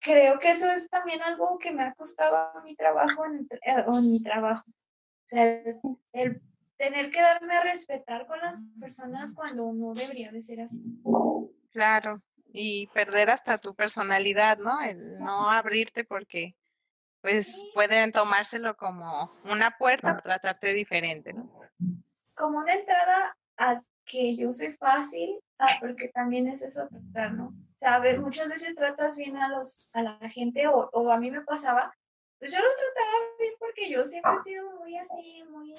creo 0.00 0.38
que 0.38 0.50
eso 0.50 0.70
es 0.70 0.88
también 0.88 1.22
algo 1.22 1.58
que 1.58 1.72
me 1.72 1.82
ha 1.82 1.94
costado 1.94 2.62
mi 2.62 2.76
trabajo 2.76 3.26
en, 3.26 3.48
eh, 3.50 3.84
en 3.86 4.10
mi 4.10 4.22
trabajo. 4.22 4.64
O 4.68 5.26
sea, 5.26 5.62
el 6.12 6.40
tener 6.76 7.10
que 7.10 7.20
darme 7.20 7.54
a 7.54 7.62
respetar 7.62 8.26
con 8.26 8.40
las 8.40 8.58
personas 8.80 9.34
cuando 9.34 9.72
no 9.72 9.94
debería 9.94 10.32
de 10.32 10.42
ser 10.42 10.62
así. 10.62 10.82
Claro, 11.70 12.20
y 12.52 12.86
perder 12.88 13.30
hasta 13.30 13.58
tu 13.58 13.74
personalidad, 13.74 14.58
¿no? 14.58 14.80
El 14.82 15.18
no 15.18 15.50
abrirte 15.50 16.04
porque 16.04 16.54
pues 17.20 17.66
pueden 17.72 18.12
tomárselo 18.12 18.76
como 18.76 19.32
una 19.44 19.70
puerta 19.78 20.08
para 20.08 20.22
tratarte 20.22 20.74
diferente, 20.74 21.32
¿no? 21.32 21.50
Como 22.36 22.58
una 22.58 22.74
entrada 22.74 23.36
a 23.56 23.82
que 24.04 24.36
yo 24.36 24.52
soy 24.52 24.72
fácil, 24.72 25.40
porque 25.80 26.08
también 26.08 26.48
es 26.48 26.62
eso 26.62 26.88
tratar, 26.88 27.34
¿no? 27.34 27.54
¿Sabes? 27.78 28.18
Muchas 28.20 28.48
veces 28.48 28.74
tratas 28.74 29.16
bien 29.16 29.36
a 29.36 29.48
los 29.48 29.90
a 29.94 30.02
la 30.02 30.28
gente 30.28 30.66
o, 30.66 30.90
o 30.92 31.10
a 31.10 31.18
mí 31.18 31.30
me 31.30 31.42
pasaba, 31.42 31.94
pues 32.38 32.52
yo 32.52 32.58
los 32.58 32.76
trataba 32.76 33.16
bien 33.38 33.54
porque 33.58 33.88
yo 33.88 34.04
siempre 34.04 34.32
he 34.34 34.38
sido 34.38 34.70
muy 34.80 34.98
así, 34.98 35.44
muy 35.48 35.74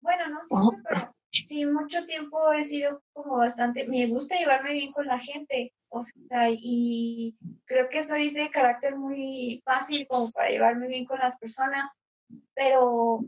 bueno, 0.00 0.28
no 0.28 0.42
siempre, 0.42 0.82
pero 0.88 1.15
sí 1.44 1.66
mucho 1.66 2.04
tiempo 2.06 2.52
he 2.52 2.64
sido 2.64 3.02
como 3.12 3.36
bastante, 3.38 3.86
me 3.86 4.06
gusta 4.06 4.38
llevarme 4.38 4.72
bien 4.72 4.88
con 4.94 5.06
la 5.06 5.18
gente, 5.18 5.72
o 5.88 6.02
sea, 6.02 6.48
y 6.50 7.36
creo 7.64 7.88
que 7.88 8.02
soy 8.02 8.30
de 8.30 8.50
carácter 8.50 8.96
muy 8.96 9.62
fácil 9.64 10.06
como 10.08 10.26
para 10.34 10.50
llevarme 10.50 10.88
bien 10.88 11.04
con 11.04 11.18
las 11.18 11.38
personas, 11.38 11.92
pero 12.54 13.20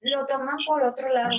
lo 0.00 0.26
toman 0.26 0.58
por 0.66 0.82
otro 0.82 1.08
lado. 1.12 1.30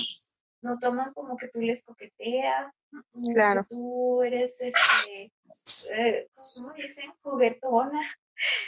no 0.62 0.78
toman 0.80 1.12
como 1.12 1.36
que 1.36 1.48
tú 1.48 1.60
les 1.60 1.84
coqueteas, 1.84 2.72
como 3.12 3.28
Claro. 3.32 3.62
que 3.62 3.68
tú 3.76 4.22
eres, 4.22 4.60
este, 4.60 5.32
eh, 5.92 6.28
¿cómo 6.34 6.74
dicen? 6.74 7.12
Juguetona. 7.22 8.00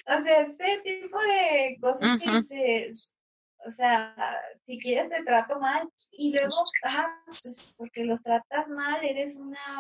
O 0.07 0.19
sea, 0.23 0.41
ese 0.41 0.81
tipo 0.83 1.19
de 1.21 1.77
cosas 1.79 2.19
que 2.19 2.31
Ujú. 2.31 2.39
O 3.67 3.71
sea, 3.71 4.15
si 4.67 4.79
quieres 4.79 5.11
te 5.11 5.25
trato 5.25 5.59
mal 5.59 5.91
y 6.13 6.33
luego, 6.33 6.57
ajá, 6.83 7.23
pues 7.27 7.75
porque 7.77 8.05
los 8.05 8.23
tratas 8.23 8.69
mal, 8.71 9.05
eres 9.05 9.39
una 9.39 9.79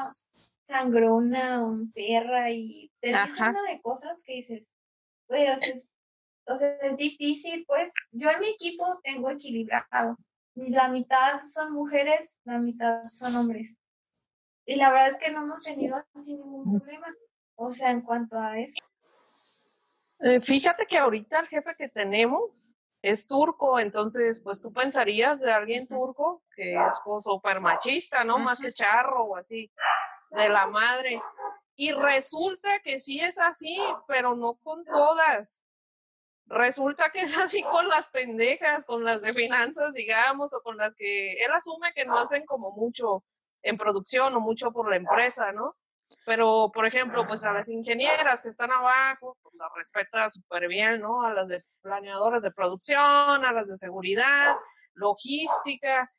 sangrona, 0.64 1.62
un 1.62 1.92
perra 1.92 2.50
y 2.50 2.90
te 3.00 3.08
dicen 3.08 3.48
una 3.48 3.62
de 3.70 3.80
cosas 3.80 4.24
que 4.24 4.34
dices, 4.34 4.76
güey, 5.28 5.48
o 5.48 5.56
sea, 5.56 5.74
es, 5.74 5.90
o 6.46 6.56
sea, 6.56 6.76
es 6.82 6.98
difícil, 6.98 7.64
pues 7.66 7.92
yo 8.12 8.30
en 8.30 8.40
mi 8.40 8.50
equipo 8.50 9.00
tengo 9.02 9.30
equilibrado. 9.30 10.16
La 10.54 10.88
mitad 10.88 11.40
son 11.40 11.72
mujeres, 11.72 12.40
la 12.44 12.58
mitad 12.58 13.02
son 13.04 13.36
hombres. 13.36 13.80
Y 14.66 14.76
la 14.76 14.90
verdad 14.90 15.08
es 15.08 15.18
que 15.18 15.30
no 15.30 15.44
hemos 15.44 15.64
tenido 15.64 16.04
así 16.14 16.34
ningún 16.34 16.78
problema. 16.78 17.14
O 17.54 17.70
sea, 17.70 17.90
en 17.90 18.02
cuanto 18.02 18.38
a 18.38 18.58
eso. 18.58 18.84
Eh, 20.20 20.40
fíjate 20.40 20.84
que 20.84 20.98
ahorita 20.98 21.40
el 21.40 21.46
jefe 21.46 21.76
que 21.76 21.88
tenemos 21.88 22.67
es 23.10 23.26
turco, 23.26 23.78
entonces 23.78 24.40
pues 24.40 24.60
tú 24.60 24.72
pensarías 24.72 25.40
de 25.40 25.52
alguien 25.52 25.86
turco 25.86 26.42
que 26.54 26.74
es 26.74 27.00
pues, 27.04 27.24
súper 27.24 27.60
machista, 27.60 28.24
¿no? 28.24 28.38
Más 28.38 28.58
que 28.58 28.72
charro 28.72 29.24
o 29.24 29.36
así, 29.36 29.70
de 30.30 30.48
la 30.48 30.66
madre. 30.66 31.20
Y 31.76 31.92
resulta 31.92 32.80
que 32.80 32.98
sí 32.98 33.20
es 33.20 33.38
así, 33.38 33.78
pero 34.08 34.34
no 34.34 34.56
con 34.56 34.84
todas. 34.84 35.62
Resulta 36.46 37.10
que 37.10 37.22
es 37.22 37.36
así 37.38 37.62
con 37.62 37.88
las 37.88 38.08
pendejas, 38.08 38.84
con 38.84 39.04
las 39.04 39.22
de 39.22 39.32
finanzas, 39.32 39.92
digamos, 39.92 40.52
o 40.54 40.60
con 40.62 40.76
las 40.76 40.94
que 40.94 41.34
él 41.44 41.52
asume 41.52 41.92
que 41.94 42.04
no 42.04 42.18
hacen 42.18 42.44
como 42.46 42.72
mucho 42.72 43.24
en 43.62 43.76
producción 43.76 44.34
o 44.34 44.40
mucho 44.40 44.72
por 44.72 44.90
la 44.90 44.96
empresa, 44.96 45.52
¿no? 45.52 45.76
Pero, 46.24 46.70
por 46.72 46.86
ejemplo, 46.86 47.26
pues 47.26 47.44
a 47.44 47.52
las 47.52 47.68
ingenieras 47.68 48.42
que 48.42 48.48
están 48.48 48.70
abajo, 48.70 49.36
pues 49.42 49.54
las 49.54 49.70
respeta 49.74 50.28
súper 50.30 50.68
bien, 50.68 51.00
¿no? 51.00 51.22
A 51.22 51.32
las 51.32 51.48
de 51.48 51.64
planeadores 51.82 52.42
de 52.42 52.50
producción, 52.50 52.98
a 53.44 53.52
las 53.52 53.68
de 53.68 53.76
seguridad, 53.76 54.54
logística. 54.94 56.10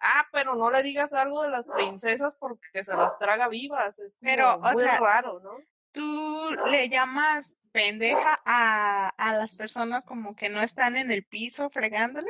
Ah, 0.00 0.26
pero 0.32 0.54
no 0.54 0.70
le 0.70 0.82
digas 0.82 1.14
algo 1.14 1.42
de 1.42 1.50
las 1.50 1.66
princesas 1.68 2.36
porque 2.38 2.84
se 2.84 2.94
las 2.94 3.18
traga 3.18 3.48
vivas. 3.48 3.98
Es 3.98 4.18
Pero, 4.20 4.54
o 4.54 4.60
muy 4.60 4.84
sea, 4.84 4.98
raro, 4.98 5.40
¿no? 5.40 5.52
¿Tú 5.92 6.50
le 6.70 6.88
llamas 6.90 7.60
pendeja 7.72 8.40
a, 8.44 9.08
a 9.16 9.36
las 9.38 9.56
personas 9.56 10.04
como 10.04 10.36
que 10.36 10.50
no 10.50 10.60
están 10.60 10.96
en 10.96 11.10
el 11.10 11.24
piso 11.24 11.70
fregándole? 11.70 12.28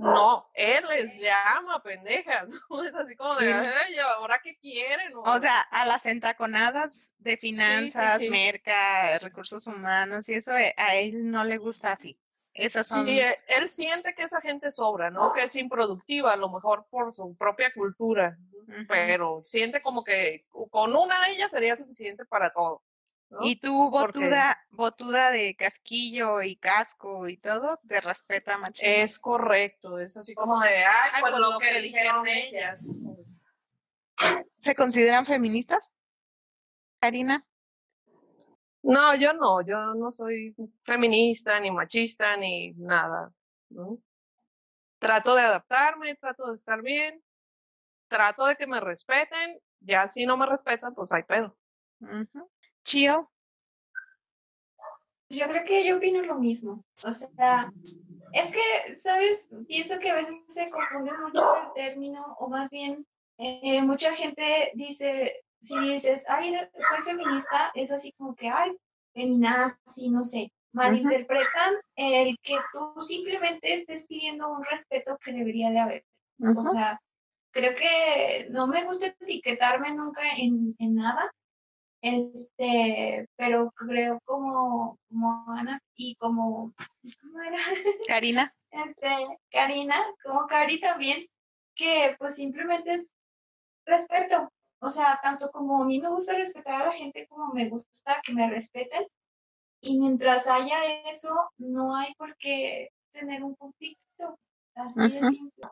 No, 0.00 0.50
él 0.54 0.84
les 0.88 1.20
llama 1.20 1.82
pendejas, 1.82 2.48
¿no? 2.70 2.84
Es 2.84 2.94
así 2.94 3.16
como 3.16 3.34
de, 3.36 3.46
Sí. 3.46 3.52
"Ay, 3.52 3.98
¿ahora 3.98 4.40
qué 4.42 4.56
quieren? 4.58 5.12
O 5.14 5.38
sea, 5.38 5.60
a 5.70 5.86
las 5.86 6.06
entaconadas 6.06 7.14
de 7.18 7.36
finanzas, 7.36 8.20
sí. 8.22 8.30
merca, 8.30 9.18
recursos 9.18 9.66
humanos 9.66 10.28
y 10.28 10.34
eso 10.34 10.56
eh, 10.56 10.74
a 10.76 10.96
él 10.96 11.30
no 11.30 11.44
le 11.44 11.58
gusta 11.58 11.92
así. 11.92 12.18
Esas 12.52 12.86
son... 12.88 13.04
Sí, 13.06 13.18
eh, 13.20 13.38
él 13.46 13.68
siente 13.68 14.14
que 14.14 14.24
esa 14.24 14.40
gente 14.40 14.72
sobra, 14.72 15.10
¿no? 15.10 15.32
Que 15.32 15.44
es 15.44 15.54
improductiva, 15.56 16.32
a 16.32 16.36
lo 16.36 16.50
mejor 16.50 16.86
por 16.90 17.12
su 17.12 17.36
propia 17.36 17.72
cultura, 17.72 18.36
pero 18.88 19.40
siente 19.42 19.80
como 19.80 20.02
que 20.04 20.46
con 20.70 20.94
una 20.94 21.26
de 21.26 21.32
ellas 21.32 21.50
sería 21.50 21.76
suficiente 21.76 22.24
para 22.24 22.52
todo. 22.52 22.82
¿No? 23.30 23.38
Y 23.42 23.56
tú, 23.56 23.88
Porque- 23.90 24.18
botuda, 24.20 24.58
botuda 24.70 25.30
de 25.30 25.54
casquillo 25.56 26.42
y 26.42 26.56
casco 26.56 27.28
y 27.28 27.36
todo, 27.38 27.78
te 27.88 28.00
respeta, 28.00 28.58
machín. 28.58 28.88
Es 28.88 29.18
correcto, 29.18 29.98
es 29.98 30.16
así 30.16 30.34
como 30.34 30.58
de, 30.60 30.84
ay, 30.84 31.20
pues 31.20 31.32
lo 31.34 31.58
que 31.58 31.80
dijeron 31.80 32.26
ellas. 32.26 32.86
¿Se 34.64 34.74
consideran 34.74 35.24
feministas? 35.26 35.94
Karina. 37.00 37.46
No, 38.82 39.14
yo 39.14 39.32
no, 39.34 39.60
yo 39.62 39.94
no 39.94 40.10
soy 40.10 40.54
feminista, 40.82 41.58
ni 41.60 41.70
machista, 41.70 42.36
ni 42.36 42.72
nada. 42.72 43.32
¿no? 43.70 43.98
Trato 44.98 45.34
de 45.34 45.42
adaptarme, 45.42 46.16
trato 46.16 46.48
de 46.48 46.54
estar 46.56 46.82
bien, 46.82 47.22
trato 48.08 48.46
de 48.46 48.56
que 48.56 48.66
me 48.66 48.80
respeten, 48.80 49.60
ya 49.80 50.08
si 50.08 50.26
no 50.26 50.36
me 50.36 50.46
respetan, 50.46 50.94
pues 50.94 51.12
hay 51.12 51.22
pedo. 51.22 51.56
Ujú. 52.00 52.50
Chio. 52.84 53.30
Yo 55.28 55.46
creo 55.46 55.64
que 55.64 55.86
yo 55.86 55.96
opino 55.98 56.22
lo 56.22 56.36
mismo. 56.36 56.84
O 57.04 57.12
sea, 57.12 57.72
es 58.32 58.52
que, 58.52 58.96
¿sabes? 58.96 59.48
Pienso 59.68 59.98
que 59.98 60.10
a 60.10 60.16
veces 60.16 60.34
se 60.48 60.70
confunde 60.70 61.12
mucho 61.18 61.56
el 61.56 61.72
término, 61.74 62.36
o 62.38 62.48
más 62.48 62.70
bien, 62.70 63.06
eh, 63.38 63.80
mucha 63.82 64.12
gente 64.12 64.72
dice, 64.74 65.42
si 65.60 65.78
dices, 65.78 66.28
ay, 66.28 66.54
soy 66.54 67.02
feminista, 67.02 67.70
es 67.74 67.92
así 67.92 68.12
como 68.12 68.34
que, 68.34 68.48
ay, 68.48 68.76
feminazi, 69.14 70.10
no 70.10 70.22
sé. 70.22 70.52
Malinterpretan 70.72 71.74
el 71.96 72.38
que 72.42 72.56
tú 72.72 73.00
simplemente 73.00 73.72
estés 73.72 74.06
pidiendo 74.06 74.52
un 74.52 74.64
respeto 74.64 75.18
que 75.18 75.32
debería 75.32 75.70
de 75.70 75.80
haber. 75.80 76.04
O 76.56 76.62
sea, 76.62 77.00
creo 77.50 77.74
que 77.74 78.48
no 78.50 78.66
me 78.66 78.84
gusta 78.84 79.06
etiquetarme 79.06 79.92
nunca 79.94 80.22
en, 80.38 80.76
en 80.78 80.94
nada. 80.94 81.32
Este, 82.02 83.26
pero 83.36 83.70
creo 83.72 84.20
como, 84.24 84.98
como 85.08 85.44
Ana 85.48 85.80
y 85.96 86.14
como, 86.16 86.72
¿cómo 87.20 87.42
era? 87.42 87.58
Karina. 88.08 88.54
Este, 88.70 89.08
Karina, 89.50 89.96
como 90.24 90.46
Cari 90.46 90.80
también, 90.80 91.26
que 91.74 92.14
pues 92.18 92.36
simplemente 92.36 92.94
es 92.94 93.16
respeto. 93.84 94.50
O 94.80 94.88
sea, 94.88 95.18
tanto 95.22 95.50
como 95.50 95.82
a 95.82 95.86
mí 95.86 96.00
me 96.00 96.08
gusta 96.08 96.34
respetar 96.34 96.82
a 96.82 96.86
la 96.86 96.92
gente, 96.92 97.26
como 97.26 97.52
me 97.52 97.68
gusta 97.68 98.20
que 98.24 98.32
me 98.32 98.48
respeten. 98.48 99.06
Y 99.82 99.98
mientras 99.98 100.46
haya 100.46 100.84
eso, 101.08 101.50
no 101.58 101.96
hay 101.96 102.14
por 102.14 102.36
qué 102.36 102.90
tener 103.12 103.42
un 103.42 103.54
conflicto. 103.54 104.38
Así 104.74 105.00
de 105.00 105.20
Ujú. 105.20 105.30
simple. 105.30 105.68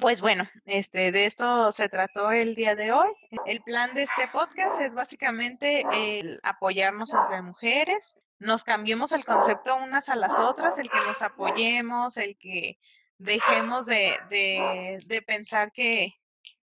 Pues 0.00 0.20
bueno, 0.20 0.48
este, 0.66 1.12
de 1.12 1.24
esto 1.24 1.72
se 1.72 1.88
trató 1.88 2.30
el 2.30 2.54
día 2.54 2.76
de 2.76 2.92
hoy. 2.92 3.08
El 3.46 3.60
plan 3.62 3.92
de 3.94 4.02
este 4.02 4.28
podcast 4.28 4.80
es 4.80 4.94
básicamente 4.94 5.82
el 5.92 6.38
apoyarnos 6.42 7.12
entre 7.14 7.42
mujeres, 7.42 8.14
nos 8.38 8.62
cambiemos 8.64 9.12
el 9.12 9.24
concepto 9.24 9.74
unas 9.76 10.08
a 10.08 10.14
las 10.14 10.38
otras, 10.38 10.78
el 10.78 10.90
que 10.90 11.00
nos 11.00 11.22
apoyemos, 11.22 12.16
el 12.16 12.36
que 12.38 12.78
dejemos 13.16 13.86
de, 13.86 14.12
de, 14.30 15.02
de 15.06 15.22
pensar 15.22 15.72
que, 15.72 16.14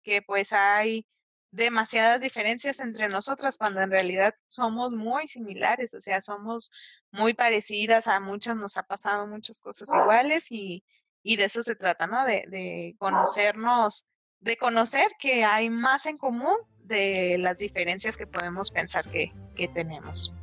que 0.02 0.22
pues 0.24 0.52
hay 0.54 1.06
demasiadas 1.52 2.22
diferencias 2.22 2.80
entre 2.80 3.10
nosotras 3.10 3.58
cuando 3.58 3.82
en 3.82 3.92
realidad 3.92 4.34
somos 4.48 4.94
muy 4.94 5.28
similares, 5.28 5.94
o 5.94 6.02
sea, 6.02 6.22
somos 6.22 6.72
muy 7.12 7.34
parecidas, 7.34 8.08
a 8.08 8.20
muchas 8.20 8.56
nos 8.56 8.78
ha 8.78 8.84
pasado 8.84 9.28
muchas 9.28 9.60
cosas 9.60 9.90
iguales 9.94 10.52
y, 10.52 10.84
y 11.24 11.36
de 11.36 11.46
eso 11.46 11.64
se 11.64 11.76
trata, 11.76 12.08
¿no? 12.08 12.26
De, 12.26 12.46
de 12.48 12.96
conocernos, 12.98 14.06
de 14.40 14.58
conocer 14.58 15.12
que 15.20 15.44
hay 15.44 15.70
más 15.70 16.06
en 16.06 16.18
común 16.18 16.56
de 16.84 17.38
las 17.38 17.58
diferencias 17.58 18.18
que 18.18 18.28
podemos 18.28 18.72
pensar 18.72 19.10
que, 19.10 19.32
que 19.56 19.68
tenemos. 19.68 20.34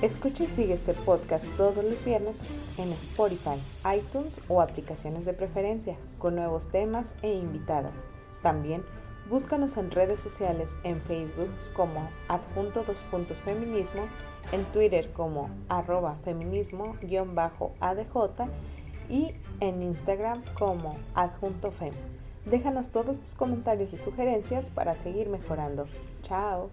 Escucha 0.00 0.44
y 0.44 0.46
sigue 0.46 0.74
este 0.74 0.94
podcast 0.94 1.44
todos 1.56 1.84
los 1.84 2.04
viernes 2.04 2.40
en 2.76 2.92
Spotify, 2.92 3.60
iTunes 3.96 4.40
o 4.46 4.62
aplicaciones 4.62 5.24
de 5.24 5.32
preferencia, 5.32 5.96
con 6.18 6.36
nuevos 6.36 6.68
temas 6.68 7.14
e 7.22 7.32
invitadas. 7.32 8.06
También 8.40 8.84
búscanos 9.28 9.76
en 9.76 9.90
redes 9.90 10.20
sociales 10.20 10.76
en 10.84 11.00
Facebook 11.02 11.50
como 11.74 12.08
adjunto 12.28 12.84
dos 12.84 13.02
puntos 13.10 13.38
feminismo, 13.38 14.06
en 14.52 14.64
Twitter 14.66 15.10
como 15.12 15.50
arroba 15.68 16.16
feminismo-adj 16.22 18.48
y 19.08 19.34
en 19.60 19.82
Instagram 19.82 20.42
como 20.58 20.96
adjunto 21.14 21.70
fem. 21.70 21.92
Déjanos 22.44 22.90
todos 22.90 23.20
tus 23.20 23.34
comentarios 23.34 23.92
y 23.92 23.98
sugerencias 23.98 24.70
para 24.70 24.94
seguir 24.94 25.28
mejorando. 25.28 25.86
Chao. 26.22 26.70